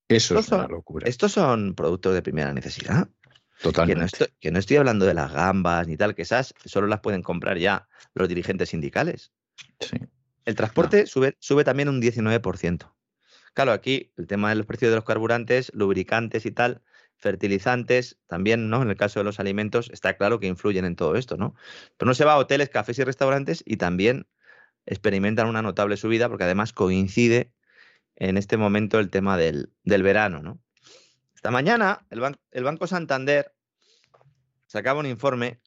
[0.07, 1.07] Eso es una son- locura.
[1.09, 3.07] Estos son productos de primera necesidad.
[3.07, 4.05] Que no, Totalmente.
[4.05, 7.21] estoy, que no estoy hablando de las gambas ni tal, que esas solo las pueden
[7.21, 9.33] comprar ya los dirigentes sindicales.
[9.81, 9.97] Sí.
[10.45, 12.95] El transporte sube, sube también un 19%.
[13.53, 16.81] Claro, aquí el tema de los precios de los carburantes, lubricantes y tal,
[17.17, 18.81] fertilizantes, también, ¿no?
[18.81, 21.55] En el caso de los alimentos, está claro que influyen en todo esto, ¿no?
[21.97, 24.27] Pero no se va a hoteles, cafés y restaurantes y también
[24.85, 27.51] experimentan una notable subida porque además coincide
[28.15, 30.59] en este momento el tema del, del verano, ¿no?
[31.35, 33.53] Esta mañana el, ban- el Banco Santander
[34.67, 35.59] sacaba un informe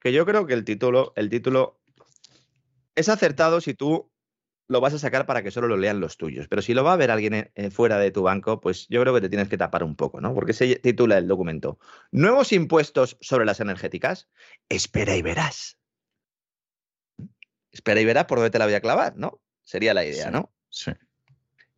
[0.00, 1.80] que yo creo que el título, el título
[2.94, 4.10] es acertado si tú
[4.68, 6.46] lo vas a sacar para que solo lo lean los tuyos.
[6.48, 9.00] Pero si lo va a ver alguien eh, eh, fuera de tu banco, pues yo
[9.00, 10.34] creo que te tienes que tapar un poco, ¿no?
[10.34, 11.78] Porque se titula el documento
[12.12, 14.28] Nuevos impuestos sobre las energéticas.
[14.68, 15.78] Espera y verás.
[17.72, 19.40] Espera y verás por dónde te la voy a clavar, ¿no?
[19.64, 20.30] Sería la idea, Sí.
[20.32, 20.52] ¿no?
[20.68, 20.92] Sí.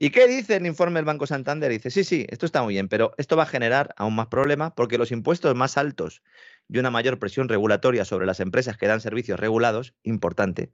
[0.03, 1.70] ¿Y qué dice el informe del Banco Santander?
[1.70, 4.72] Dice, sí, sí, esto está muy bien, pero esto va a generar aún más problemas
[4.74, 6.22] porque los impuestos más altos
[6.68, 10.72] y una mayor presión regulatoria sobre las empresas que dan servicios regulados, importante,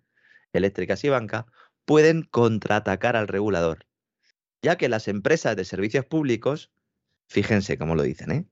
[0.53, 1.47] eléctricas y banca,
[1.87, 3.87] pueden contraatacar al regulador,
[4.61, 6.71] ya que las empresas de servicios públicos,
[7.29, 8.47] fíjense cómo lo dicen, ¿eh?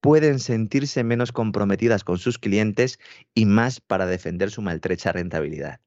[0.00, 2.98] pueden sentirse menos comprometidas con sus clientes
[3.34, 5.80] y más para defender su maltrecha rentabilidad.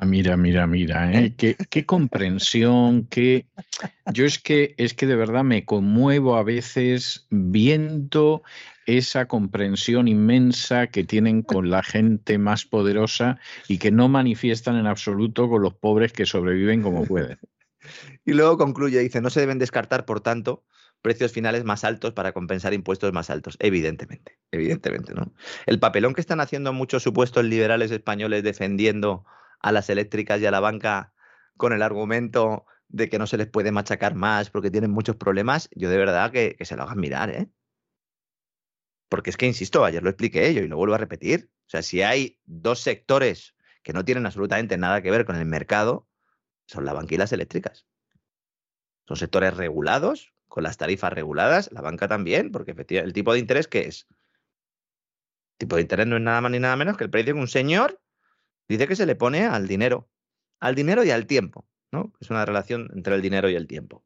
[0.00, 1.34] Ah, mira, mira, mira, ¿eh?
[1.36, 3.46] qué, qué comprensión, qué.
[4.12, 8.42] Yo es que es que de verdad me conmuevo a veces viendo
[8.86, 14.86] esa comprensión inmensa que tienen con la gente más poderosa y que no manifiestan en
[14.86, 17.38] absoluto con los pobres que sobreviven como pueden.
[18.24, 20.64] Y luego concluye, dice, no se deben descartar, por tanto,
[21.02, 23.56] precios finales más altos para compensar impuestos más altos.
[23.60, 25.32] Evidentemente, evidentemente, ¿no?
[25.66, 29.24] El papelón que están haciendo muchos supuestos liberales españoles defendiendo
[29.64, 31.14] a las eléctricas y a la banca
[31.56, 35.70] con el argumento de que no se les puede machacar más porque tienen muchos problemas,
[35.74, 37.48] yo de verdad que, se lo hagan mirar, ¿eh?
[39.08, 41.50] Porque es que, insisto, ayer lo expliqué yo y lo vuelvo a repetir.
[41.66, 45.46] O sea, si hay dos sectores que no tienen absolutamente nada que ver con el
[45.46, 46.08] mercado,
[46.66, 47.86] son la banca y las eléctricas.
[49.08, 53.38] Son sectores regulados, con las tarifas reguladas, la banca también, porque efectivamente, el tipo de
[53.38, 54.08] interés que es.
[55.52, 57.40] El tipo de interés no es nada más ni nada menos que el precio que
[57.40, 58.03] un señor
[58.68, 60.08] dice que se le pone al dinero.
[60.60, 62.12] Al dinero y al tiempo, ¿no?
[62.20, 64.04] Es una relación entre el dinero y el tiempo.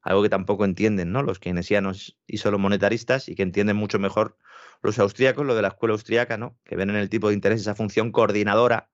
[0.00, 1.22] Algo que tampoco entienden, ¿no?
[1.22, 4.36] Los keynesianos y solo monetaristas y que entienden mucho mejor
[4.82, 6.58] los austríacos, lo de la escuela austríaca, ¿no?
[6.64, 8.90] Que ven en el tipo de interés esa función coordinadora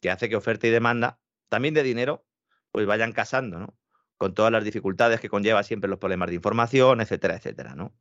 [0.00, 1.18] que hace que oferta y demanda,
[1.48, 2.24] también de dinero,
[2.70, 3.76] pues vayan casando, ¿no?
[4.18, 7.96] Con todas las dificultades que conlleva siempre los problemas de información, etcétera, etcétera, ¿no?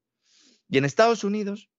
[0.67, 1.69] Y en Estados Unidos,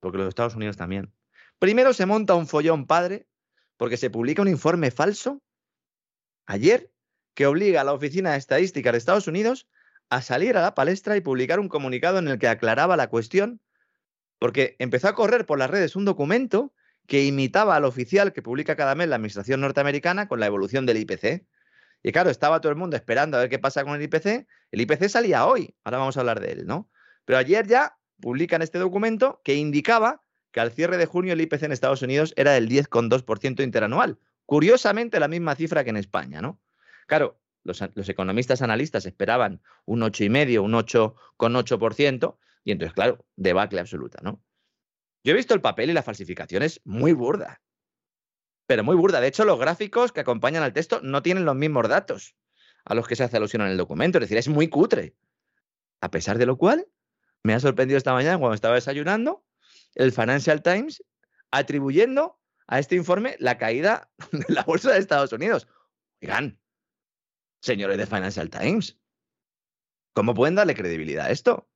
[0.00, 1.12] porque los Estados Unidos también,
[1.58, 3.26] primero se monta un follón padre
[3.76, 5.42] porque se publica un informe falso
[6.46, 6.90] ayer
[7.34, 9.68] que obliga a la Oficina de Estadística de Estados Unidos
[10.10, 13.60] a salir a la palestra y publicar un comunicado en el que aclaraba la cuestión,
[14.38, 16.72] porque empezó a correr por las redes un documento
[17.06, 20.98] que imitaba al oficial que publica cada mes la Administración norteamericana con la evolución del
[20.98, 21.46] IPC.
[22.02, 24.46] Y claro, estaba todo el mundo esperando a ver qué pasa con el IPC.
[24.70, 26.90] El IPC salía hoy, ahora vamos a hablar de él, ¿no?
[27.24, 30.23] Pero ayer ya publican este documento que indicaba
[30.54, 34.20] que al cierre de junio el IPC en Estados Unidos era del 10,2% interanual.
[34.46, 36.60] Curiosamente la misma cifra que en España, ¿no?
[37.08, 44.40] Claro, los, economistas analistas esperaban un 8,5, un 8,8%, y entonces, claro, debacle absoluta, ¿no?
[45.24, 47.60] Yo he visto el papel y la falsificación es muy burda.
[48.66, 49.20] pero muy burda.
[49.20, 52.36] De hecho, los gráficos que acompañan al texto no tienen los mismos datos
[52.84, 54.18] a los que se hace alusión en el documento.
[54.18, 55.16] Es decir, es muy cutre.
[56.00, 56.86] A pesar de lo cual,
[57.42, 59.44] me ha sorprendido esta mañana cuando estaba desayunando
[59.94, 61.02] el Financial Times
[61.50, 65.68] atribuyendo a este informe la caída de la bolsa de Estados Unidos.
[66.22, 66.60] Oigan,
[67.60, 68.98] señores de Financial Times,
[70.14, 71.68] ¿cómo pueden darle credibilidad a esto?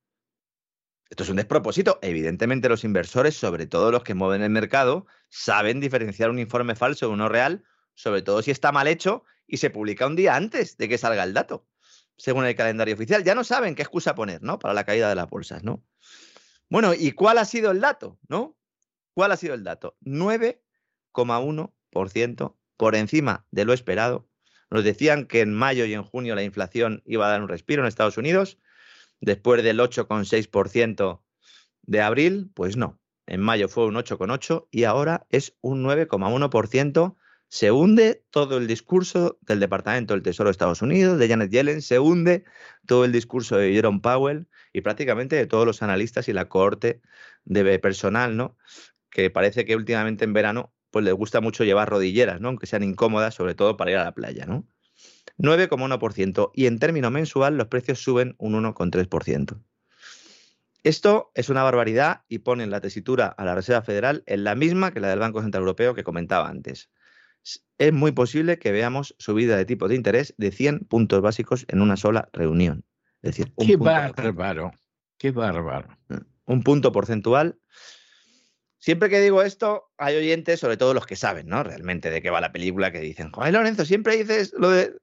[1.09, 1.97] Esto es un despropósito.
[2.01, 7.07] Evidentemente los inversores, sobre todo los que mueven el mercado, saben diferenciar un informe falso
[7.07, 7.63] de uno real,
[7.95, 11.23] sobre todo si está mal hecho y se publica un día antes de que salga
[11.23, 11.67] el dato,
[12.17, 13.23] según el calendario oficial.
[13.23, 14.59] Ya no saben qué excusa poner, ¿no?
[14.59, 15.83] Para la caída de las bolsas, ¿no?
[16.69, 18.55] Bueno, ¿y cuál ha sido el dato, no?
[19.15, 19.97] ¿Cuál ha sido el dato?
[20.01, 24.29] 9,1% por encima de lo esperado.
[24.69, 27.81] Nos decían que en mayo y en junio la inflación iba a dar un respiro
[27.81, 28.59] en Estados Unidos
[29.19, 31.23] después del 8,6%
[31.81, 32.99] de abril, pues no.
[33.25, 37.15] En mayo fue un 8,8 y ahora es un 9,1%.
[37.49, 41.81] Se hunde todo el discurso del Departamento del Tesoro de Estados Unidos, de Janet Yellen,
[41.81, 42.45] se hunde
[42.85, 47.01] todo el discurso de Jerome Powell y prácticamente de todos los analistas y la cohorte
[47.45, 48.55] de personal, ¿no?
[49.09, 52.49] Que parece que últimamente en verano pues les gusta mucho llevar rodilleras, ¿no?
[52.49, 54.67] Aunque sean incómodas, sobre todo para ir a la playa, ¿no?
[55.39, 59.59] 9,1% y en término mensual los precios suben un 1,3%.
[60.83, 64.91] Esto es una barbaridad y ponen la tesitura a la Reserva Federal en la misma
[64.91, 66.89] que la del Banco Central Europeo que comentaba antes.
[67.77, 71.81] Es muy posible que veamos subida de tipo de interés de 100 puntos básicos en
[71.81, 72.83] una sola reunión.
[73.21, 74.71] Es decir, un qué bárbaro,
[75.17, 75.97] qué bárbaro.
[76.09, 77.59] Mm, un punto porcentual.
[78.77, 81.63] Siempre que digo esto, hay oyentes, sobre todo los que saben, ¿no?
[81.63, 84.95] Realmente de qué va la película, que dicen, Ay, Lorenzo, siempre dices lo de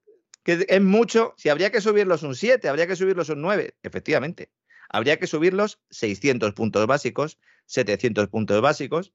[0.47, 4.49] que es mucho, si habría que subirlos un 7, habría que subirlos un 9, efectivamente.
[4.89, 9.11] Habría que subirlos 600 puntos básicos, 700 puntos básicos,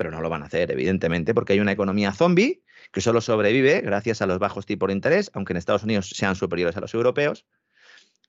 [0.00, 3.82] pero no lo van a hacer, evidentemente, porque hay una economía zombie que solo sobrevive
[3.82, 6.94] gracias a los bajos tipos de interés, aunque en Estados Unidos sean superiores a los
[6.94, 7.44] europeos,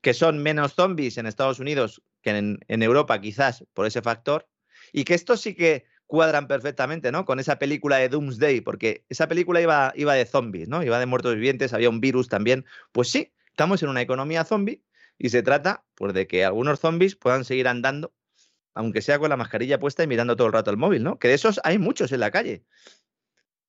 [0.01, 4.49] que son menos zombies en Estados Unidos que en, Europa, quizás por ese factor,
[4.91, 7.23] y que esto sí que cuadran perfectamente, ¿no?
[7.23, 10.83] Con esa película de Doomsday, porque esa película iba, iba de zombies, ¿no?
[10.83, 12.65] Iba de muertos vivientes, había un virus también.
[12.91, 14.83] Pues sí, estamos en una economía zombie
[15.17, 18.13] y se trata, pues, de que algunos zombies puedan seguir andando,
[18.73, 21.19] aunque sea con la mascarilla puesta y mirando todo el rato el móvil, ¿no?
[21.19, 22.63] Que de esos hay muchos en la calle.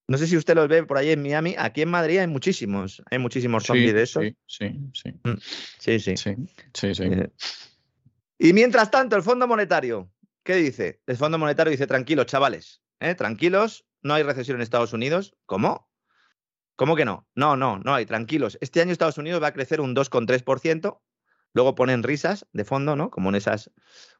[0.09, 1.55] No sé si usted los ve por ahí en Miami.
[1.59, 4.25] Aquí en Madrid hay muchísimos, hay muchísimos zombies de esos.
[4.25, 5.11] Sí, sí, sí.
[5.25, 5.39] Mm,
[5.79, 6.17] sí, sí.
[6.17, 6.37] sí.
[7.05, 7.31] Eh,
[8.39, 10.11] y mientras tanto, el Fondo Monetario
[10.45, 11.01] ¿Qué dice?
[11.07, 13.15] El Fondo Monetario dice, tranquilos, chavales, ¿eh?
[13.15, 15.37] tranquilos, no hay recesión en Estados Unidos.
[15.47, 15.89] ¿Cómo?
[16.75, 17.29] ¿Cómo que no?
[17.37, 18.59] No, no, no hay, tranquilos.
[18.61, 21.01] Este año Estados Unidos va a crecer un 2,3%.
[21.55, 23.11] Luego ponen risas de fondo, ¿no?
[23.11, 23.71] Como en esas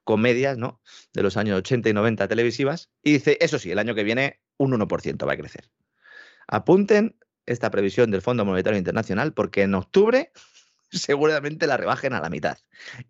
[0.05, 0.81] comedias, ¿no?
[1.13, 2.91] De los años 80 y 90 televisivas.
[3.03, 5.71] Y dice, eso sí, el año que viene un 1% va a crecer.
[6.49, 10.33] Apunten esta previsión del Fondo Monetario Internacional porque en octubre
[10.91, 12.59] seguramente la rebajen a la mitad.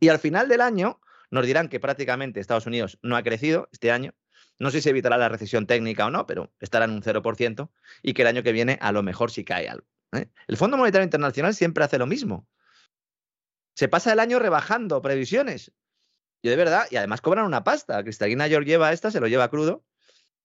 [0.00, 1.00] Y al final del año
[1.30, 4.14] nos dirán que prácticamente Estados Unidos no ha crecido este año.
[4.58, 7.70] No sé si evitará la recesión técnica o no, pero estará en un 0%
[8.02, 9.86] y que el año que viene a lo mejor sí cae algo.
[10.12, 10.28] ¿eh?
[10.46, 12.46] El Fondo Monetario Internacional siempre hace lo mismo.
[13.74, 15.72] Se pasa el año rebajando previsiones.
[16.42, 18.02] Y de verdad, y además cobran una pasta.
[18.02, 19.84] Cristalina Georgieva esta se lo lleva crudo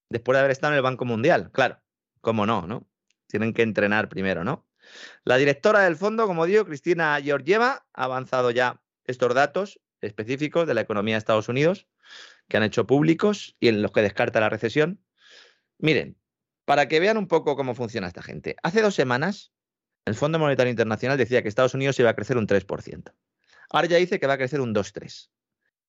[0.09, 1.51] después de haber estado en el Banco Mundial.
[1.51, 1.81] Claro,
[2.21, 2.87] cómo no, ¿no?
[3.27, 4.67] Tienen que entrenar primero, ¿no?
[5.23, 10.75] La directora del fondo, como digo, Cristina Georgieva, ha avanzado ya estos datos específicos de
[10.75, 11.87] la economía de Estados Unidos
[12.47, 15.03] que han hecho públicos y en los que descarta la recesión.
[15.79, 16.17] Miren,
[16.65, 18.55] para que vean un poco cómo funciona esta gente.
[18.63, 19.51] Hace dos semanas,
[20.05, 23.13] el Fondo Monetario Internacional decía que Estados Unidos iba a crecer un 3%.
[23.69, 25.29] Ahora ya dice que va a crecer un 2,3%.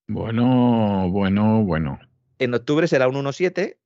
[0.08, 2.00] Bueno, bueno, bueno.
[2.38, 3.76] En octubre será un 1,7%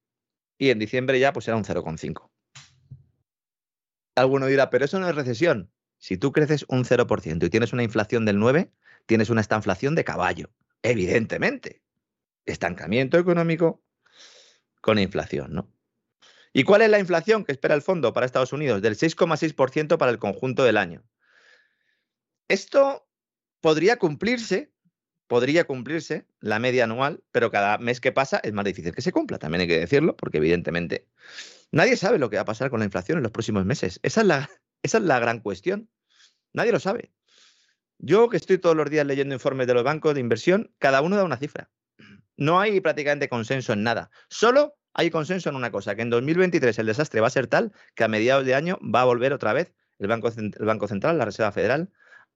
[0.56, 2.30] y en diciembre ya pues será un 0,5%.
[4.14, 5.72] Alguno dirá, pero eso no es recesión.
[5.98, 8.70] Si tú creces un 0% y tienes una inflación del 9%,
[9.06, 10.50] tienes una estanflación de caballo,
[10.82, 11.82] evidentemente.
[12.46, 13.82] Estancamiento económico
[14.80, 15.72] con inflación, ¿no?
[16.52, 18.82] ¿Y cuál es la inflación que espera el fondo para Estados Unidos?
[18.82, 21.02] Del 6,6% para el conjunto del año.
[22.48, 23.08] Esto
[23.60, 24.71] podría cumplirse,
[25.32, 29.12] podría cumplirse la media anual, pero cada mes que pasa es más difícil que se
[29.12, 31.06] cumpla, también hay que decirlo, porque evidentemente
[31.70, 33.98] nadie sabe lo que va a pasar con la inflación en los próximos meses.
[34.02, 34.50] Esa es la,
[34.82, 35.88] esa es la gran cuestión.
[36.52, 37.14] Nadie lo sabe.
[37.96, 41.16] Yo que estoy todos los días leyendo informes de los bancos de inversión, cada uno
[41.16, 41.70] da una cifra.
[42.36, 44.10] No hay prácticamente consenso en nada.
[44.28, 47.72] Solo hay consenso en una cosa, que en 2023 el desastre va a ser tal
[47.94, 51.16] que a mediados de año va a volver otra vez el Banco, el Banco Central,
[51.16, 51.88] la Reserva Federal,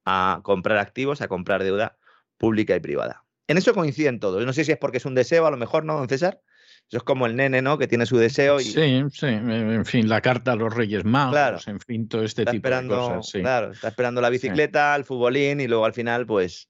[0.06, 1.98] a comprar activos, a comprar deuda
[2.38, 3.24] pública y privada.
[3.48, 4.44] En eso coinciden todos.
[4.44, 6.40] No sé si es porque es un deseo, a lo mejor no, don César,
[6.88, 7.78] Eso es como el nene, ¿no?
[7.78, 11.32] Que tiene su deseo y Sí, sí, en fin, la carta a los Reyes Magos,
[11.32, 11.58] Claro.
[11.66, 13.30] en fin, todo este está tipo esperando, de cosas.
[13.30, 13.40] sí.
[13.40, 16.68] claro, está esperando la bicicleta, el futbolín y luego al final, pues,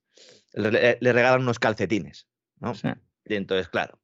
[0.54, 2.26] le, le regalan unos calcetines,
[2.60, 2.74] ¿no?
[2.74, 2.88] Sí.
[3.26, 3.98] Y entonces, claro.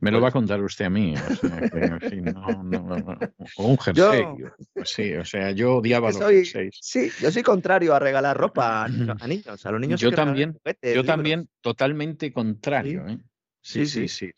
[0.00, 1.14] Me lo Pues- va a contar usted a mí.
[1.14, 3.18] O sea, que, en fin, no, no, no,
[3.56, 4.20] o un jersey.
[4.20, 4.36] Yo-
[4.74, 6.78] pues sí, o sea, yo odiaba que los soy- jerseys.
[6.80, 9.16] Sí, yo soy contrario a regalar ropa a, niños.
[9.20, 9.66] a niños.
[9.66, 11.06] A los niños Yo también, juguetes, Yo libros.
[11.06, 13.06] también, totalmente contrario.
[13.08, 13.18] ¿eh?
[13.62, 13.86] Sí.
[13.86, 14.08] sí.
[14.08, 14.30] sí.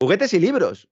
[0.00, 0.88] Juguetes y libros.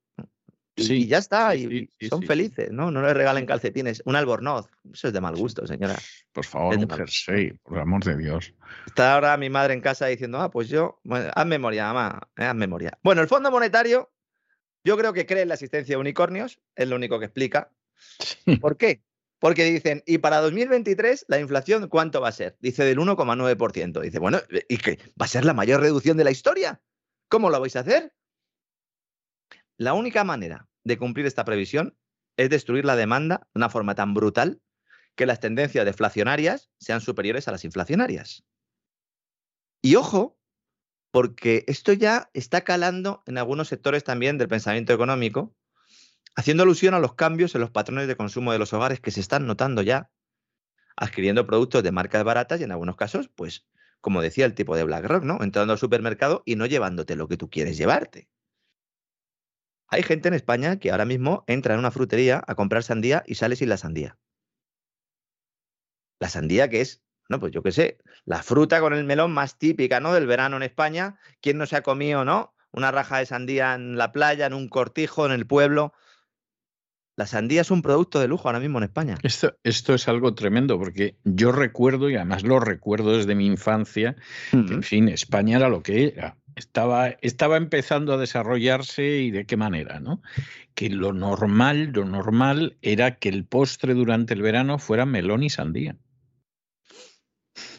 [0.77, 2.91] Y, Sí, y ya está, y, sí, y sí, son felices, ¿no?
[2.91, 4.03] No les regalen calcetines.
[4.05, 4.69] Un albornoz.
[4.93, 5.97] Eso es de mal gusto, señora.
[6.33, 8.53] Por favor, un jersey, por el amor de Dios.
[8.87, 12.45] Está ahora mi madre en casa diciendo, ah, pues yo, bueno, haz memoria, mamá, eh,
[12.45, 12.99] haz memoria.
[13.03, 14.13] Bueno, el Fondo Monetario,
[14.85, 17.73] yo creo que cree en la existencia de unicornios, es lo único que explica.
[18.61, 19.03] ¿Por qué?
[19.39, 22.57] Porque dicen, y para 2023 la inflación, ¿cuánto va a ser?
[22.61, 24.01] Dice del 1,9%.
[24.01, 24.99] Dice, bueno, ¿y qué?
[25.21, 26.81] ¿Va a ser la mayor reducción de la historia?
[27.29, 28.13] ¿Cómo lo vais a hacer?
[29.79, 31.97] La única manera de cumplir esta previsión
[32.37, 34.61] es destruir la demanda de una forma tan brutal
[35.15, 38.45] que las tendencias deflacionarias sean superiores a las inflacionarias.
[39.83, 40.39] Y ojo,
[41.11, 45.55] porque esto ya está calando en algunos sectores también del pensamiento económico,
[46.35, 49.21] haciendo alusión a los cambios en los patrones de consumo de los hogares que se
[49.21, 50.11] están notando ya,
[50.97, 53.67] adquiriendo productos de marcas baratas y en algunos casos, pues,
[54.01, 55.43] como decía el tipo de BlackRock, ¿no?
[55.43, 58.29] Entrando al supermercado y no llevándote lo que tú quieres llevarte.
[59.89, 63.37] Hay gente en España que ahora mismo entra en una frutería a comprar sandía y
[63.37, 64.19] sale sin la sandía.
[66.19, 69.59] La sandía que es, no, pues yo qué sé, la fruta con el melón más
[69.59, 70.13] típica, ¿no?
[70.13, 71.19] Del verano en España.
[71.41, 72.55] ¿Quién no se ha comido, no?
[72.73, 75.93] Una raja de sandía en la playa, en un cortijo, en el pueblo.
[77.17, 79.17] La sandía es un producto de lujo ahora mismo en España.
[79.23, 84.17] Esto, esto es algo tremendo porque yo recuerdo, y además lo recuerdo desde mi infancia,
[84.51, 86.37] que, en fin, España era lo que era.
[86.57, 90.23] Estaba, estaba empezando a desarrollarse y de qué manera, ¿no?
[90.75, 95.51] Que lo normal, lo normal era que el postre durante el verano fuera melón y
[95.51, 95.97] sandía.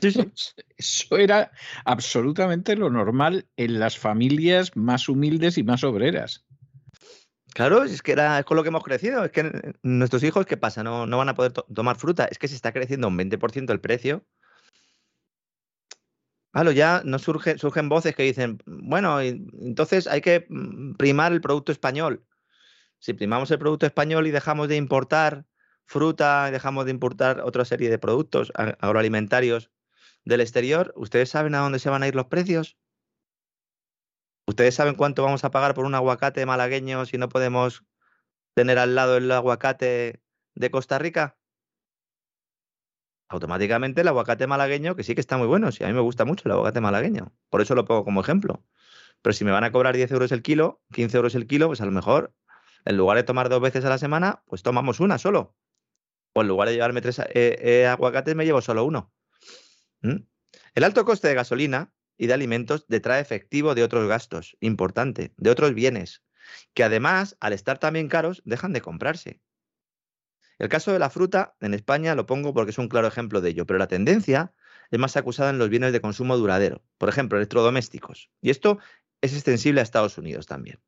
[0.77, 1.51] Eso era
[1.85, 6.45] absolutamente lo normal en las familias más humildes y más obreras.
[7.55, 9.25] Claro, es que era, es con lo que hemos crecido.
[9.25, 10.83] Es que nuestros hijos, ¿qué pasa?
[10.83, 12.25] No, no van a poder to- tomar fruta.
[12.25, 14.23] Es que se está creciendo un 20% el precio.
[16.51, 21.41] Claro, ya no surge, surgen voces que dicen, bueno, entonces hay que mm, primar el
[21.41, 22.25] producto español.
[22.99, 25.45] Si primamos el producto español y dejamos de importar
[25.87, 29.71] fruta dejamos de importar otra serie de productos agroalimentarios
[30.25, 32.77] del exterior, ¿ustedes saben a dónde se van a ir los precios?
[34.47, 37.83] ¿Ustedes saben cuánto vamos a pagar por un aguacate malagueño si no podemos
[38.55, 40.21] tener al lado el aguacate
[40.55, 41.37] de Costa Rica?
[43.29, 46.23] Automáticamente el aguacate malagueño, que sí que está muy bueno, sí, a mí me gusta
[46.23, 48.63] mucho el aguacate malagueño, por eso lo pongo como ejemplo.
[49.21, 51.81] Pero si me van a cobrar 10 euros el kilo, 15 euros el kilo, pues
[51.81, 52.33] a lo mejor,
[52.85, 55.55] en lugar de tomar dos veces a la semana, pues tomamos una solo.
[56.33, 59.11] O en lugar de llevarme tres eh, eh, aguacates, me llevo solo uno.
[60.01, 60.17] ¿Mm?
[60.75, 65.49] El alto coste de gasolina y de alimentos detrae efectivo de otros gastos, importante, de
[65.49, 66.23] otros bienes,
[66.73, 69.41] que además, al estar también caros, dejan de comprarse.
[70.59, 73.49] El caso de la fruta, en España lo pongo porque es un claro ejemplo de
[73.49, 74.53] ello, pero la tendencia
[74.89, 78.29] es más acusada en los bienes de consumo duradero, por ejemplo, electrodomésticos.
[78.41, 78.79] Y esto
[79.21, 80.79] es extensible a Estados Unidos también.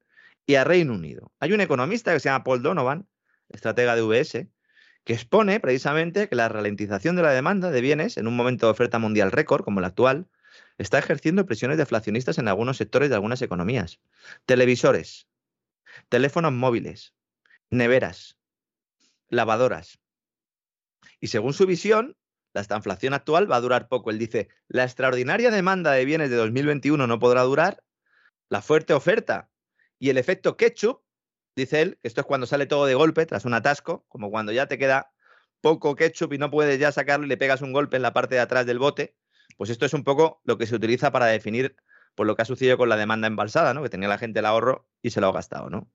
[0.46, 1.32] Y a Reino Unido.
[1.40, 3.08] Hay un economista que se llama Paul Donovan,
[3.50, 4.48] estratega de UBS,
[5.04, 8.72] que expone precisamente que la ralentización de la demanda de bienes en un momento de
[8.72, 10.28] oferta mundial récord como el actual
[10.78, 14.00] está ejerciendo presiones deflacionistas en algunos sectores de algunas economías.
[14.46, 15.28] Televisores,
[16.10, 17.14] teléfonos móviles,
[17.70, 18.39] neveras,
[19.30, 20.00] lavadoras.
[21.20, 22.18] Y según su visión,
[22.54, 24.10] la estanflación actual va a durar poco.
[24.10, 27.84] Él dice, la extraordinaria demanda de bienes de 2021 no podrá durar,
[28.50, 29.50] la fuerte oferta
[30.00, 31.04] y el efecto ketchup,
[31.56, 34.66] dice él, esto es cuando sale todo de golpe tras un atasco, como cuando ya
[34.66, 35.12] te queda
[35.62, 38.36] poco ketchup y no puedes ya sacarlo y le pegas un golpe en la parte
[38.36, 39.16] de atrás del bote,
[39.58, 41.76] pues esto es un poco lo que se utiliza para definir
[42.16, 43.84] por lo que ha sucedido con la demanda embalsada, ¿no?
[43.84, 45.90] Que tenía la gente el ahorro y se lo ha gastado, ¿no?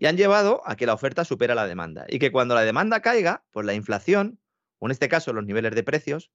[0.00, 3.02] Y han llevado a que la oferta supera la demanda y que cuando la demanda
[3.02, 4.40] caiga, pues la inflación,
[4.78, 6.32] o en este caso los niveles de precios,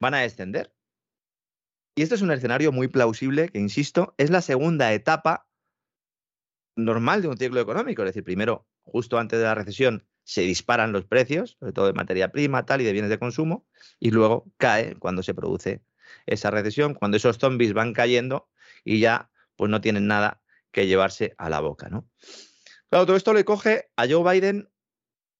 [0.00, 0.74] van a descender.
[1.94, 5.48] Y esto es un escenario muy plausible que, insisto, es la segunda etapa
[6.74, 8.02] normal de un ciclo económico.
[8.02, 11.92] Es decir, primero, justo antes de la recesión, se disparan los precios, sobre todo de
[11.92, 13.68] materia prima, tal, y de bienes de consumo,
[14.00, 15.84] y luego cae cuando se produce
[16.26, 18.50] esa recesión, cuando esos zombies van cayendo
[18.84, 20.42] y ya pues no tienen nada
[20.72, 22.10] que llevarse a la boca, ¿no?
[22.96, 24.70] Claro, todo esto le coge a Joe Biden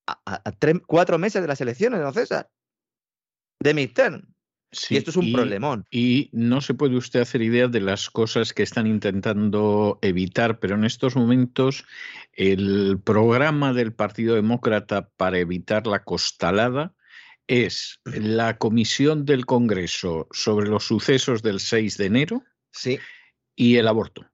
[0.06, 2.50] a, a- a tres- cuatro meses de las elecciones, ¿no, César?
[3.60, 4.34] De midterm.
[4.90, 5.86] y esto es un problemón.
[5.90, 10.74] Y no se puede usted hacer idea de las cosas que están intentando evitar, pero
[10.74, 11.86] en estos momentos
[12.34, 16.94] el programa del Partido Demócrata para evitar la costalada
[17.46, 22.98] es la comisión del Congreso sobre los sucesos del 6 de enero sí.
[23.54, 24.26] y el aborto.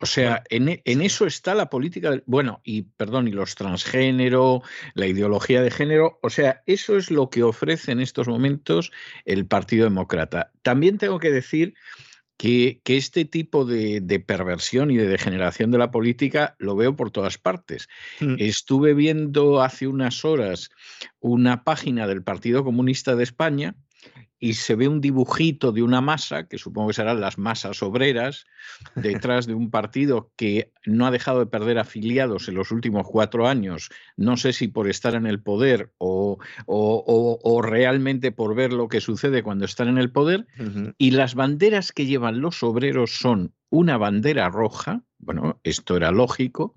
[0.00, 4.62] O sea, en, e, en, eso está la política, bueno, y perdón, y los transgénero,
[4.94, 8.92] la ideología de género, o sea, eso es lo que ofrece en estos momentos
[9.26, 10.52] el Partido Demócrata.
[10.62, 11.74] También tengo que decir
[12.38, 16.96] que, que este tipo de, de, perversión y de degeneración de la política lo veo
[16.96, 17.86] por todas partes.
[18.20, 18.36] Mm.
[18.38, 20.70] Estuve viendo hace unas horas
[21.18, 23.74] una página del Partido Comunista de España
[24.40, 28.46] y se ve un dibujito de una masa, que supongo que serán las masas obreras,
[28.96, 33.46] detrás de un partido que no ha dejado de perder afiliados en los últimos cuatro
[33.46, 38.72] años, no sé si por estar en el poder o, o, o, realmente por ver
[38.72, 40.94] lo que sucede cuando están en el poder, uh -huh.
[40.96, 46.74] y las banderas que llevan los obreros son una bandera roja, bueno, esto era lógico,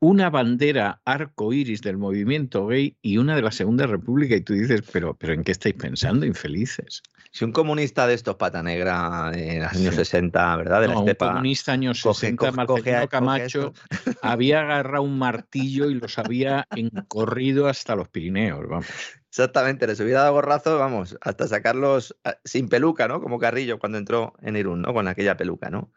[0.00, 4.34] una bandera arco iris del movimiento gay y una de la Segunda República.
[4.36, 7.02] Y tú dices, pero, pero ¿en qué estáis pensando, infelices?
[7.30, 10.04] Si un comunista de estos pata negra en los años sí.
[10.04, 10.80] 60, ¿verdad?
[10.82, 13.72] De no, la estepa, un comunista años 60, coge, Marcelino Camacho,
[14.22, 18.86] había agarrado un martillo y los había encorrido hasta los Pirineos, vamos.
[19.28, 23.20] Exactamente, les hubiera dado gorrazo, vamos, hasta sacarlos ah, sin peluca, ¿no?
[23.20, 24.94] Como Carrillo cuando entró en Irún, ¿no?
[24.94, 25.90] Con aquella peluca, ¿no?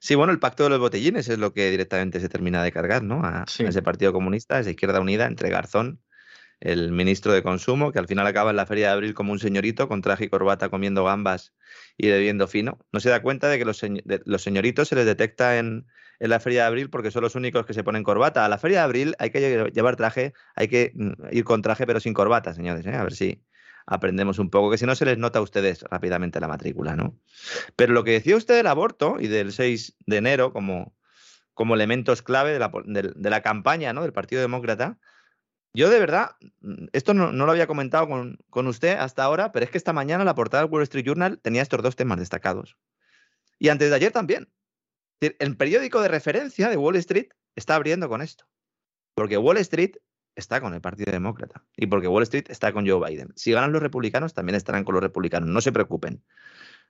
[0.00, 3.02] Sí, bueno, el pacto de los botellines es lo que directamente se termina de cargar,
[3.02, 3.22] ¿no?
[3.22, 3.64] A, sí.
[3.64, 6.00] a ese Partido Comunista, esa Izquierda Unida, entre Garzón,
[6.60, 9.38] el ministro de Consumo, que al final acaba en la Feria de Abril como un
[9.38, 11.54] señorito con traje y corbata comiendo gambas
[11.98, 12.78] y bebiendo fino.
[12.92, 15.86] No se da cuenta de que los, señ de los señoritos se les detecta en,
[16.18, 18.46] en, la Feria de Abril porque son los únicos que se ponen corbata.
[18.46, 21.86] A la Feria de Abril hay que llevar traje, hay que mm, ir con traje
[21.86, 22.94] pero sin corbata, señores, ¿eh?
[22.94, 23.42] a ver si
[23.90, 27.18] aprendemos un poco, que si no se les nota a ustedes rápidamente la matrícula, ¿no?
[27.74, 30.96] Pero lo que decía usted del aborto y del 6 de enero como,
[31.54, 34.02] como elementos clave de la, de, la campaña ¿no?
[34.02, 34.98] del Partido Demócrata,
[35.74, 39.50] yo de verdad, mm, esto no, no lo había comentado con, con, usted hasta ahora,
[39.50, 42.18] pero es que esta mañana la portada del Wall Street Journal tenía estos dos temas
[42.18, 42.76] destacados.
[43.58, 44.48] Y antes de ayer también.
[45.20, 48.46] El periódico de referencia de Wall Street está abriendo con esto.
[49.14, 49.96] Porque Wall Street
[50.34, 53.32] está con el Partido Demócrata y porque Wall Street está con Joe Biden.
[53.36, 56.22] Si ganan los republicanos, también estarán con los republicanos, no se preocupen.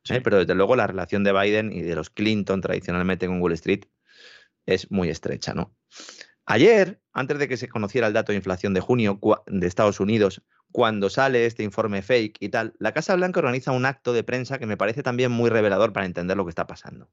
[0.05, 0.15] Sí.
[0.15, 0.21] ¿Eh?
[0.21, 3.85] Pero desde luego la relación de Biden y de los Clinton tradicionalmente con Wall Street
[4.67, 5.75] es muy estrecha, ¿no?
[6.47, 10.43] Ayer, antes de que se conociera el dato de inflación de junio de Estados Unidos,
[10.73, 14.59] cuando sale este informe fake y tal, la Casa Blanca organiza un acto de prensa
[14.59, 17.11] que me parece también muy revelador para entender lo que está pasando.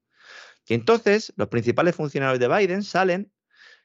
[0.67, 3.32] Y entonces los principales funcionarios de Biden salen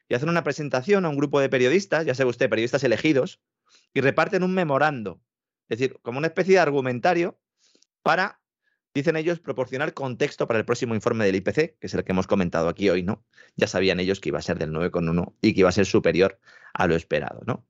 [0.09, 3.41] y hacen una presentación a un grupo de periodistas, ya sabe usted, periodistas elegidos,
[3.93, 5.21] y reparten un memorando,
[5.69, 7.39] es decir, como una especie de argumentario
[8.01, 8.41] para,
[8.93, 12.27] dicen ellos, proporcionar contexto para el próximo informe del IPC, que es el que hemos
[12.27, 13.25] comentado aquí hoy, ¿no?
[13.55, 16.39] Ya sabían ellos que iba a ser del 9,1 y que iba a ser superior
[16.73, 17.65] a lo esperado, ¿no?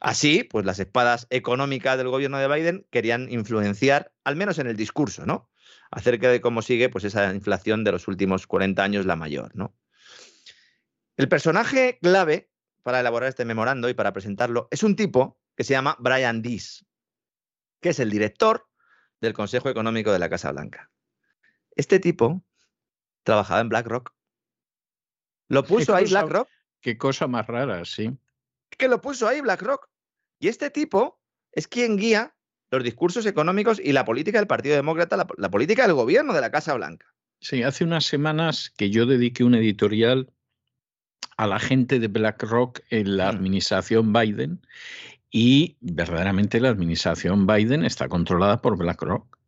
[0.00, 4.76] Así, pues las espadas económicas del gobierno de Biden querían influenciar, al menos en el
[4.76, 5.50] discurso, ¿no?
[5.90, 9.74] Acerca de cómo sigue, pues esa inflación de los últimos 40 años, la mayor, ¿no?
[11.18, 12.48] El personaje clave
[12.84, 16.86] para elaborar este memorando y para presentarlo es un tipo que se llama Brian Dees,
[17.80, 18.68] que es el director
[19.20, 20.92] del Consejo Económico de la Casa Blanca.
[21.74, 22.44] Este tipo
[23.24, 24.14] trabajaba en BlackRock.
[25.48, 26.48] Lo puso ahí cosa, BlackRock.
[26.80, 28.16] Qué cosa más rara, sí.
[28.70, 29.88] Que lo puso ahí BlackRock.
[30.38, 32.36] Y este tipo es quien guía
[32.70, 36.42] los discursos económicos y la política del Partido Demócrata, la, la política del gobierno de
[36.42, 37.12] la Casa Blanca.
[37.40, 40.32] Sí, hace unas semanas que yo dediqué un editorial
[41.36, 44.60] a la gente de BlackRock en la administración Biden
[45.30, 49.38] y verdaderamente la administración Biden está controlada por BlackRock.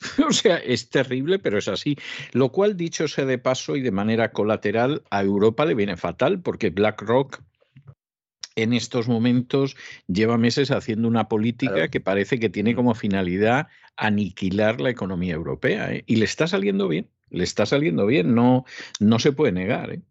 [0.28, 1.96] O sea, es terrible, pero es así.
[2.32, 6.40] Lo cual, dicho sea de paso y de manera colateral, a Europa le viene fatal
[6.40, 7.40] porque BlackRock
[8.56, 9.76] en estos momentos
[10.06, 11.90] lleva meses haciendo una política claro.
[11.90, 15.92] que parece que tiene como finalidad aniquilar la economía europea.
[15.92, 16.04] ¿eh?
[16.06, 18.64] Y le está saliendo bien, le está saliendo bien, no,
[19.00, 19.92] no se puede negar.
[19.92, 20.02] ¿eh?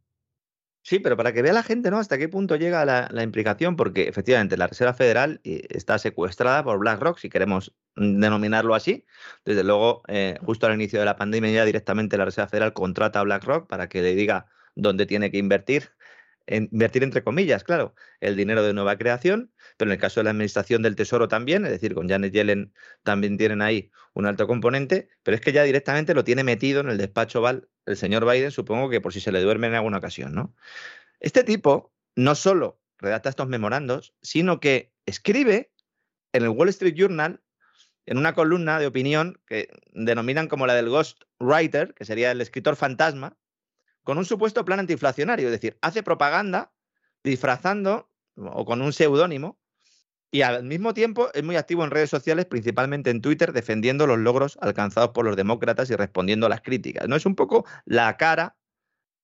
[0.86, 1.98] Sí, pero para que vea la gente, ¿no?
[1.98, 6.78] Hasta qué punto llega la, implicación, porque efectivamente la Reserva Federal eh, está secuestrada por
[6.78, 9.06] BlackRock, si queremos denominarlo así.
[9.46, 13.22] Desde luego, eh, justo al inicio de la pandemia ya directamente la Reserva Federal contrata
[13.22, 15.92] a BlackRock para que le diga dónde tiene que invertir
[16.48, 20.32] invertir entre comillas, claro, el dinero de nueva creación, pero en el caso de la
[20.32, 22.74] administración del Tesoro también, es decir, con Janet Yellen
[23.04, 26.89] también tienen ahí un alto componente, pero es que ya directamente lo tiene metido en
[26.89, 29.98] el despacho Val el señor Biden, supongo que por si se le duerme en alguna
[29.98, 30.56] ocasión, ¿no?
[31.20, 35.72] Este tipo no solo redacta estos memorandos, sino que escribe
[36.32, 37.41] en el Wall Street Journal
[38.06, 42.41] en una columna de opinión que denominan como la del Ghost Writer, que sería el
[42.41, 43.38] escritor fantasma,
[44.04, 46.72] con un supuesto plan antiinflacionario, es decir, hace propaganda
[47.24, 49.60] disfrazando o con un seudónimo
[50.34, 54.18] y al mismo tiempo es muy activo en redes sociales, principalmente en Twitter, defendiendo los
[54.18, 57.08] logros alcanzados por los demócratas y respondiendo a las críticas.
[57.08, 57.16] ¿no?
[57.16, 58.58] Es un poco la cara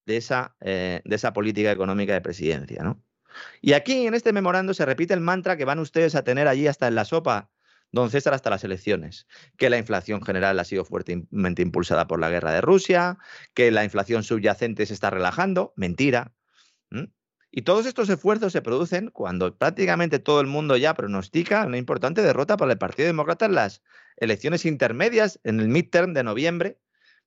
[0.06, 2.84] de esa, eh, de esa política económica de presidencia.
[2.84, 3.02] ¿no?
[3.60, 6.68] Y aquí, en este memorando, se repite el mantra que van ustedes a tener allí
[6.68, 7.50] hasta en la sopa,
[7.92, 9.28] don César, hasta las elecciones,
[9.58, 13.18] que la inflación general ha sido fuertemente impulsada por la guerra de Rusia,
[13.54, 16.34] que la inflación subyacente se está relajando, mentira.
[17.52, 22.22] Y todos estos esfuerzos se producen cuando prácticamente todo el mundo ya pronostica una importante
[22.22, 23.82] derrota para el Partido Demócrata en las
[24.18, 26.78] elecciones intermedias, en el midterm de noviembre,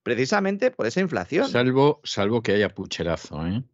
[0.05, 1.49] precisamente por esa inflación.
[1.49, 3.65] Salvo, salvo que haya pucherazo, ¿eh?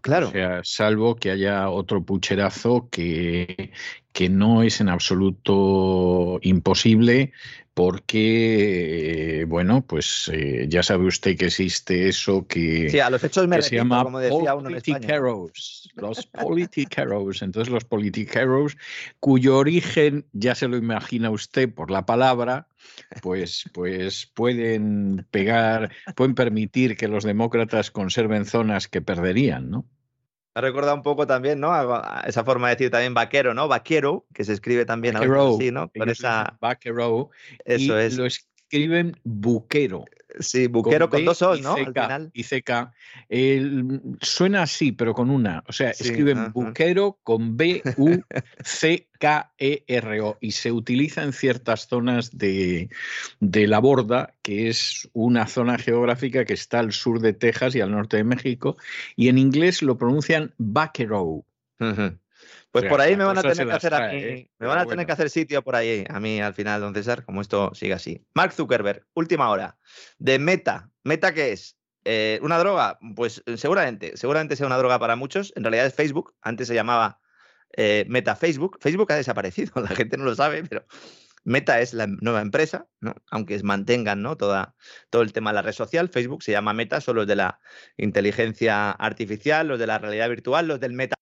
[0.00, 0.28] Claro.
[0.28, 3.72] O sea, salvo que haya otro pucherazo que,
[4.18, 7.30] que no es en absoluto imposible,
[7.72, 13.46] porque, bueno, pues eh, ya sabe usted que existe eso que, sí, a los hechos
[13.46, 17.42] me se llama como decía uno los politiqueros.
[17.42, 18.76] Entonces, los politiqueros,
[19.20, 22.66] cuyo origen ya se lo imagina usted por la palabra,
[23.22, 29.86] pues, pues pueden pegar, pueden permitir que los demócratas conserven zonas que perderían, ¿no?
[30.58, 31.72] Ha recordado un poco también, ¿no?
[32.26, 33.68] esa forma de decir también vaquero, ¿no?
[33.68, 35.88] Vaquero, que se escribe también así, ¿no?
[35.96, 36.58] Con esa.
[36.60, 37.30] Vaquero.
[37.64, 38.16] Eso es.
[38.16, 40.04] Lo escriben buquero.
[40.40, 41.74] Sí, buquero con, dos O's, ¿no?
[41.74, 42.30] Al final.
[42.32, 42.92] Y CK.
[44.20, 45.64] suena así, pero con una.
[45.66, 47.88] O sea, escriben buquero con B-U-C-K-E-R-O
[50.40, 52.88] y se utiliza en ciertas zonas de,
[53.40, 57.90] la borda, que es una zona geográfica que está al sur de Texas y al
[57.90, 58.76] norte de México,
[59.16, 61.44] y en inglés lo pronuncian buquero.
[62.70, 64.50] Pues por ahí me van a tener que hacer ¿eh?
[64.58, 67.24] me van a tener que hacer sitio por ahí a mí al final, don César,
[67.24, 68.24] como esto sigue así.
[68.34, 69.78] Mark Zuckerberg, última hora,
[70.18, 70.90] de Meta.
[71.02, 71.78] ¿Meta qué es?
[72.04, 72.98] Eh, ¿Una droga?
[73.16, 75.52] Pues eh, seguramente, seguramente sea una droga para muchos.
[75.56, 77.20] En realidad es Facebook, antes se llamaba
[78.06, 78.78] Meta Facebook.
[78.80, 80.84] Facebook ha desaparecido, la gente no lo sabe, pero
[81.44, 83.14] Meta es la nueva empresa, ¿no?
[83.30, 84.36] aunque mantengan ¿no?
[84.36, 84.74] Toda,
[85.08, 86.08] todo el tema de la red social.
[86.10, 87.60] Facebook se llama Meta, son los de la
[87.96, 91.17] inteligencia artificial, los de la realidad virtual, los del Meta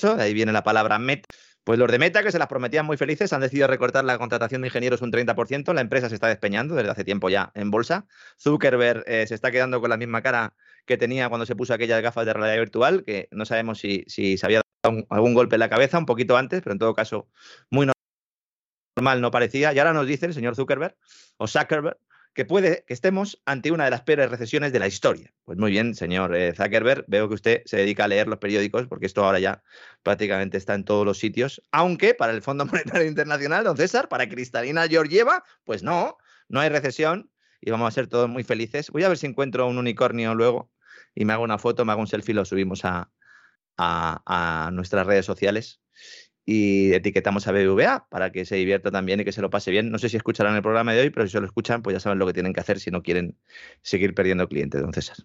[0.00, 1.28] de ahí viene la palabra Meta.
[1.64, 4.60] Pues los de Meta, que se las prometían muy felices, han decidido recortar la contratación
[4.60, 5.72] de ingenieros un 30%.
[5.72, 8.06] La empresa se está despeñando desde hace tiempo ya en bolsa.
[8.38, 12.02] Zuckerberg eh, se está quedando con la misma cara que tenía cuando se puso aquellas
[12.02, 15.60] gafas de realidad virtual, que no sabemos si, si se había dado algún golpe en
[15.60, 17.28] la cabeza un poquito antes, pero en todo caso
[17.70, 17.88] muy
[18.96, 19.72] normal no parecía.
[19.72, 20.96] Y ahora nos dice el señor Zuckerberg,
[21.38, 21.96] o Zuckerberg,
[22.34, 25.32] que puede que estemos ante una de las peores recesiones de la historia.
[25.44, 28.88] Pues muy bien, señor eh, Zuckerberg, veo que usted se dedica a leer los periódicos
[28.88, 29.62] porque esto ahora ya
[30.02, 34.28] prácticamente está en todos los sitios, aunque para el Fondo Monetario Internacional, don César, para
[34.28, 36.18] Cristalina Georgieva, pues no,
[36.48, 37.30] no hay recesión
[37.60, 38.90] y vamos a ser todos muy felices.
[38.90, 40.70] Voy a ver si encuentro un unicornio luego
[41.14, 43.10] y me hago una foto, me hago un selfie, lo subimos a
[44.72, 45.80] nuestras redes sociales
[46.46, 49.90] y etiquetamos a BBVA para que se divierta también y que se lo pase bien.
[49.90, 52.00] No sé si escucharán el programa de hoy, pero si se lo escuchan, pues ya
[52.00, 53.38] saben lo que tienen que hacer si no quieren
[53.82, 55.16] seguir perdiendo clientes, don César.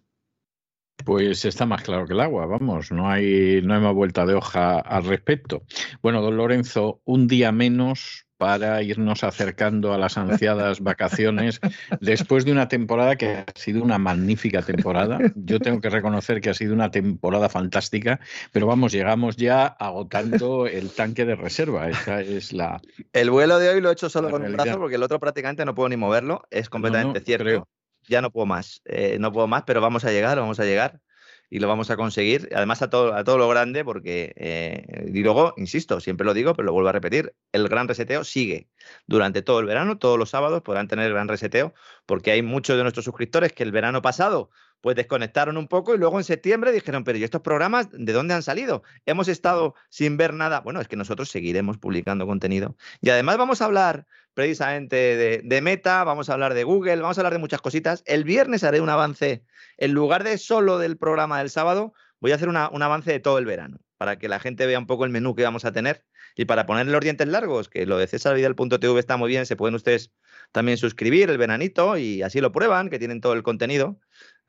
[1.06, 4.34] Pues está más claro que el agua, vamos, no hay, no hay más vuelta de
[4.34, 5.64] hoja al respecto.
[6.02, 11.60] Bueno, don Lorenzo, un día menos para irnos acercando a las ansiadas vacaciones
[12.00, 15.20] después de una temporada que ha sido una magnífica temporada.
[15.36, 18.22] Yo tengo que reconocer que ha sido una temporada fantástica,
[18.54, 21.90] pero vamos, llegamos ya agotando el tanque de reserva.
[21.90, 22.82] Esa es la.
[23.12, 25.66] El vuelo de hoy lo he hecho solo con un brazo porque el otro prácticamente
[25.66, 26.44] no puedo ni moverlo.
[26.50, 27.68] Es completamente cierto.
[28.08, 31.02] Ya no puedo más, eh, no puedo más, pero vamos a llegar, vamos a llegar
[31.50, 35.24] y lo vamos a conseguir, además a todo, a todo lo grande, porque, eh, y
[35.24, 38.70] luego, insisto, siempre lo digo, pero lo vuelvo a repetir, el gran reseteo sigue.
[39.08, 41.74] Durante todo el verano, todos los sábados podrán tener el gran reseteo,
[42.06, 44.52] porque hay muchos de nuestros suscriptores que el verano pasado
[44.82, 48.34] pues desconectaron un poco y luego en septiembre dijeron, pero ¿y estos programas de dónde
[48.34, 48.84] han salido?
[49.06, 50.62] Hemos estado sin ver nada.
[50.62, 52.76] Bueno, es que nosotros seguiremos publicando contenido.
[53.02, 57.22] Y además vamos a hablar precisamente de, Meta, vamos a hablar de Google, vamos a
[57.22, 58.04] hablar de muchas cositas.
[58.06, 59.44] El viernes haré un avance,
[59.78, 63.38] en lugar de solo del programa del sábado, voy a hacer un avance de todo
[63.38, 66.06] el verano, para que la gente vea un poco el menú que vamos a tener
[66.36, 69.76] y para ponerle los dientes largos, que lo de cesarvidal.tv está muy bien, se pueden
[69.76, 70.14] ustedes
[70.54, 74.00] también suscribir el veranito y así lo prueban, que tienen todo el contenido.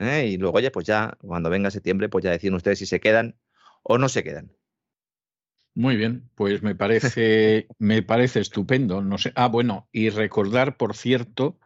[0.01, 0.26] ¿Eh?
[0.28, 3.36] Y luego, oye, pues ya cuando venga septiembre, pues ya deciden ustedes si se quedan
[3.82, 4.53] o no se quedan.
[5.74, 9.03] Muy bien, pues me parece, me parece estupendo.
[9.03, 9.32] No sé.
[9.36, 11.59] Ah, bueno, y recordar, por cierto,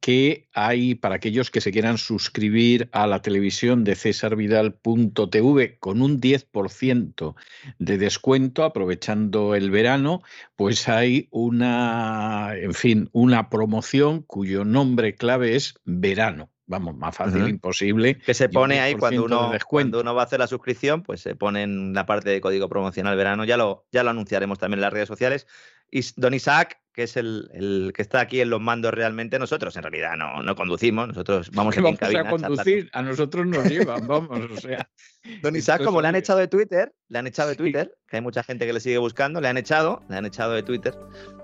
[0.00, 6.20] que hay para aquellos que se quieran suscribir a la televisión de cesarvidal.tv con un
[6.20, 7.36] 10%
[7.78, 10.22] de descuento aprovechando el verano,
[10.56, 17.48] pues hay una, en fin, una promoción cuyo nombre clave es verano vamos, más fácil
[17.48, 18.18] imposible.
[18.18, 21.34] Que se pone ahí cuando uno, cuando uno va a hacer la suscripción, pues se
[21.34, 23.44] pone en la parte de código promocional verano.
[23.44, 25.46] Ya lo, ya lo anunciaremos también en las redes sociales.
[25.92, 29.82] Y Don Isaac, que es el, que está aquí en los mandos realmente, nosotros en
[29.82, 34.50] realidad no, no conducimos, nosotros vamos en vamos a conducir, a nosotros nos llevan, vamos,
[34.50, 34.88] o sea.
[35.42, 38.22] Don Isaac, como le han echado de Twitter, le han echado de Twitter, que hay
[38.22, 40.94] mucha gente que le sigue buscando, le han echado, le han echado de Twitter,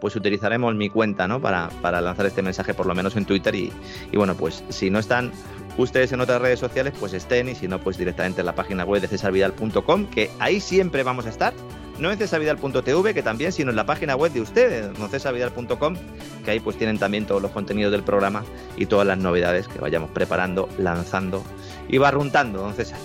[0.00, 1.40] pues utilizaremos mi cuenta, ¿no?
[1.40, 3.54] Para, para lanzar este mensaje, por lo menos en Twitter.
[3.54, 3.70] Y,
[4.10, 5.30] y bueno, pues si no están
[5.78, 8.84] ustedes en otras redes sociales, pues estén, y si no, pues directamente en la página
[8.84, 11.54] web de cesarvidal.com, que ahí siempre vamos a estar
[11.98, 15.96] no en cesavidal.tv, que también, sino en la página web de ustedes, cesavidal.com,
[16.44, 18.44] que ahí pues tienen también todos los contenidos del programa
[18.76, 21.42] y todas las novedades que vayamos preparando, lanzando
[21.88, 22.98] y barruntando, don César.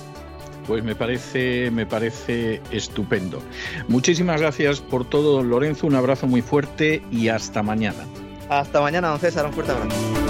[0.67, 3.41] Pues me parece, me parece estupendo.
[3.89, 5.87] Muchísimas gracias por todo, don Lorenzo.
[5.87, 8.05] Un abrazo muy fuerte y hasta mañana.
[8.49, 9.45] Hasta mañana, don César.
[9.45, 10.22] Un fuerte abrazo.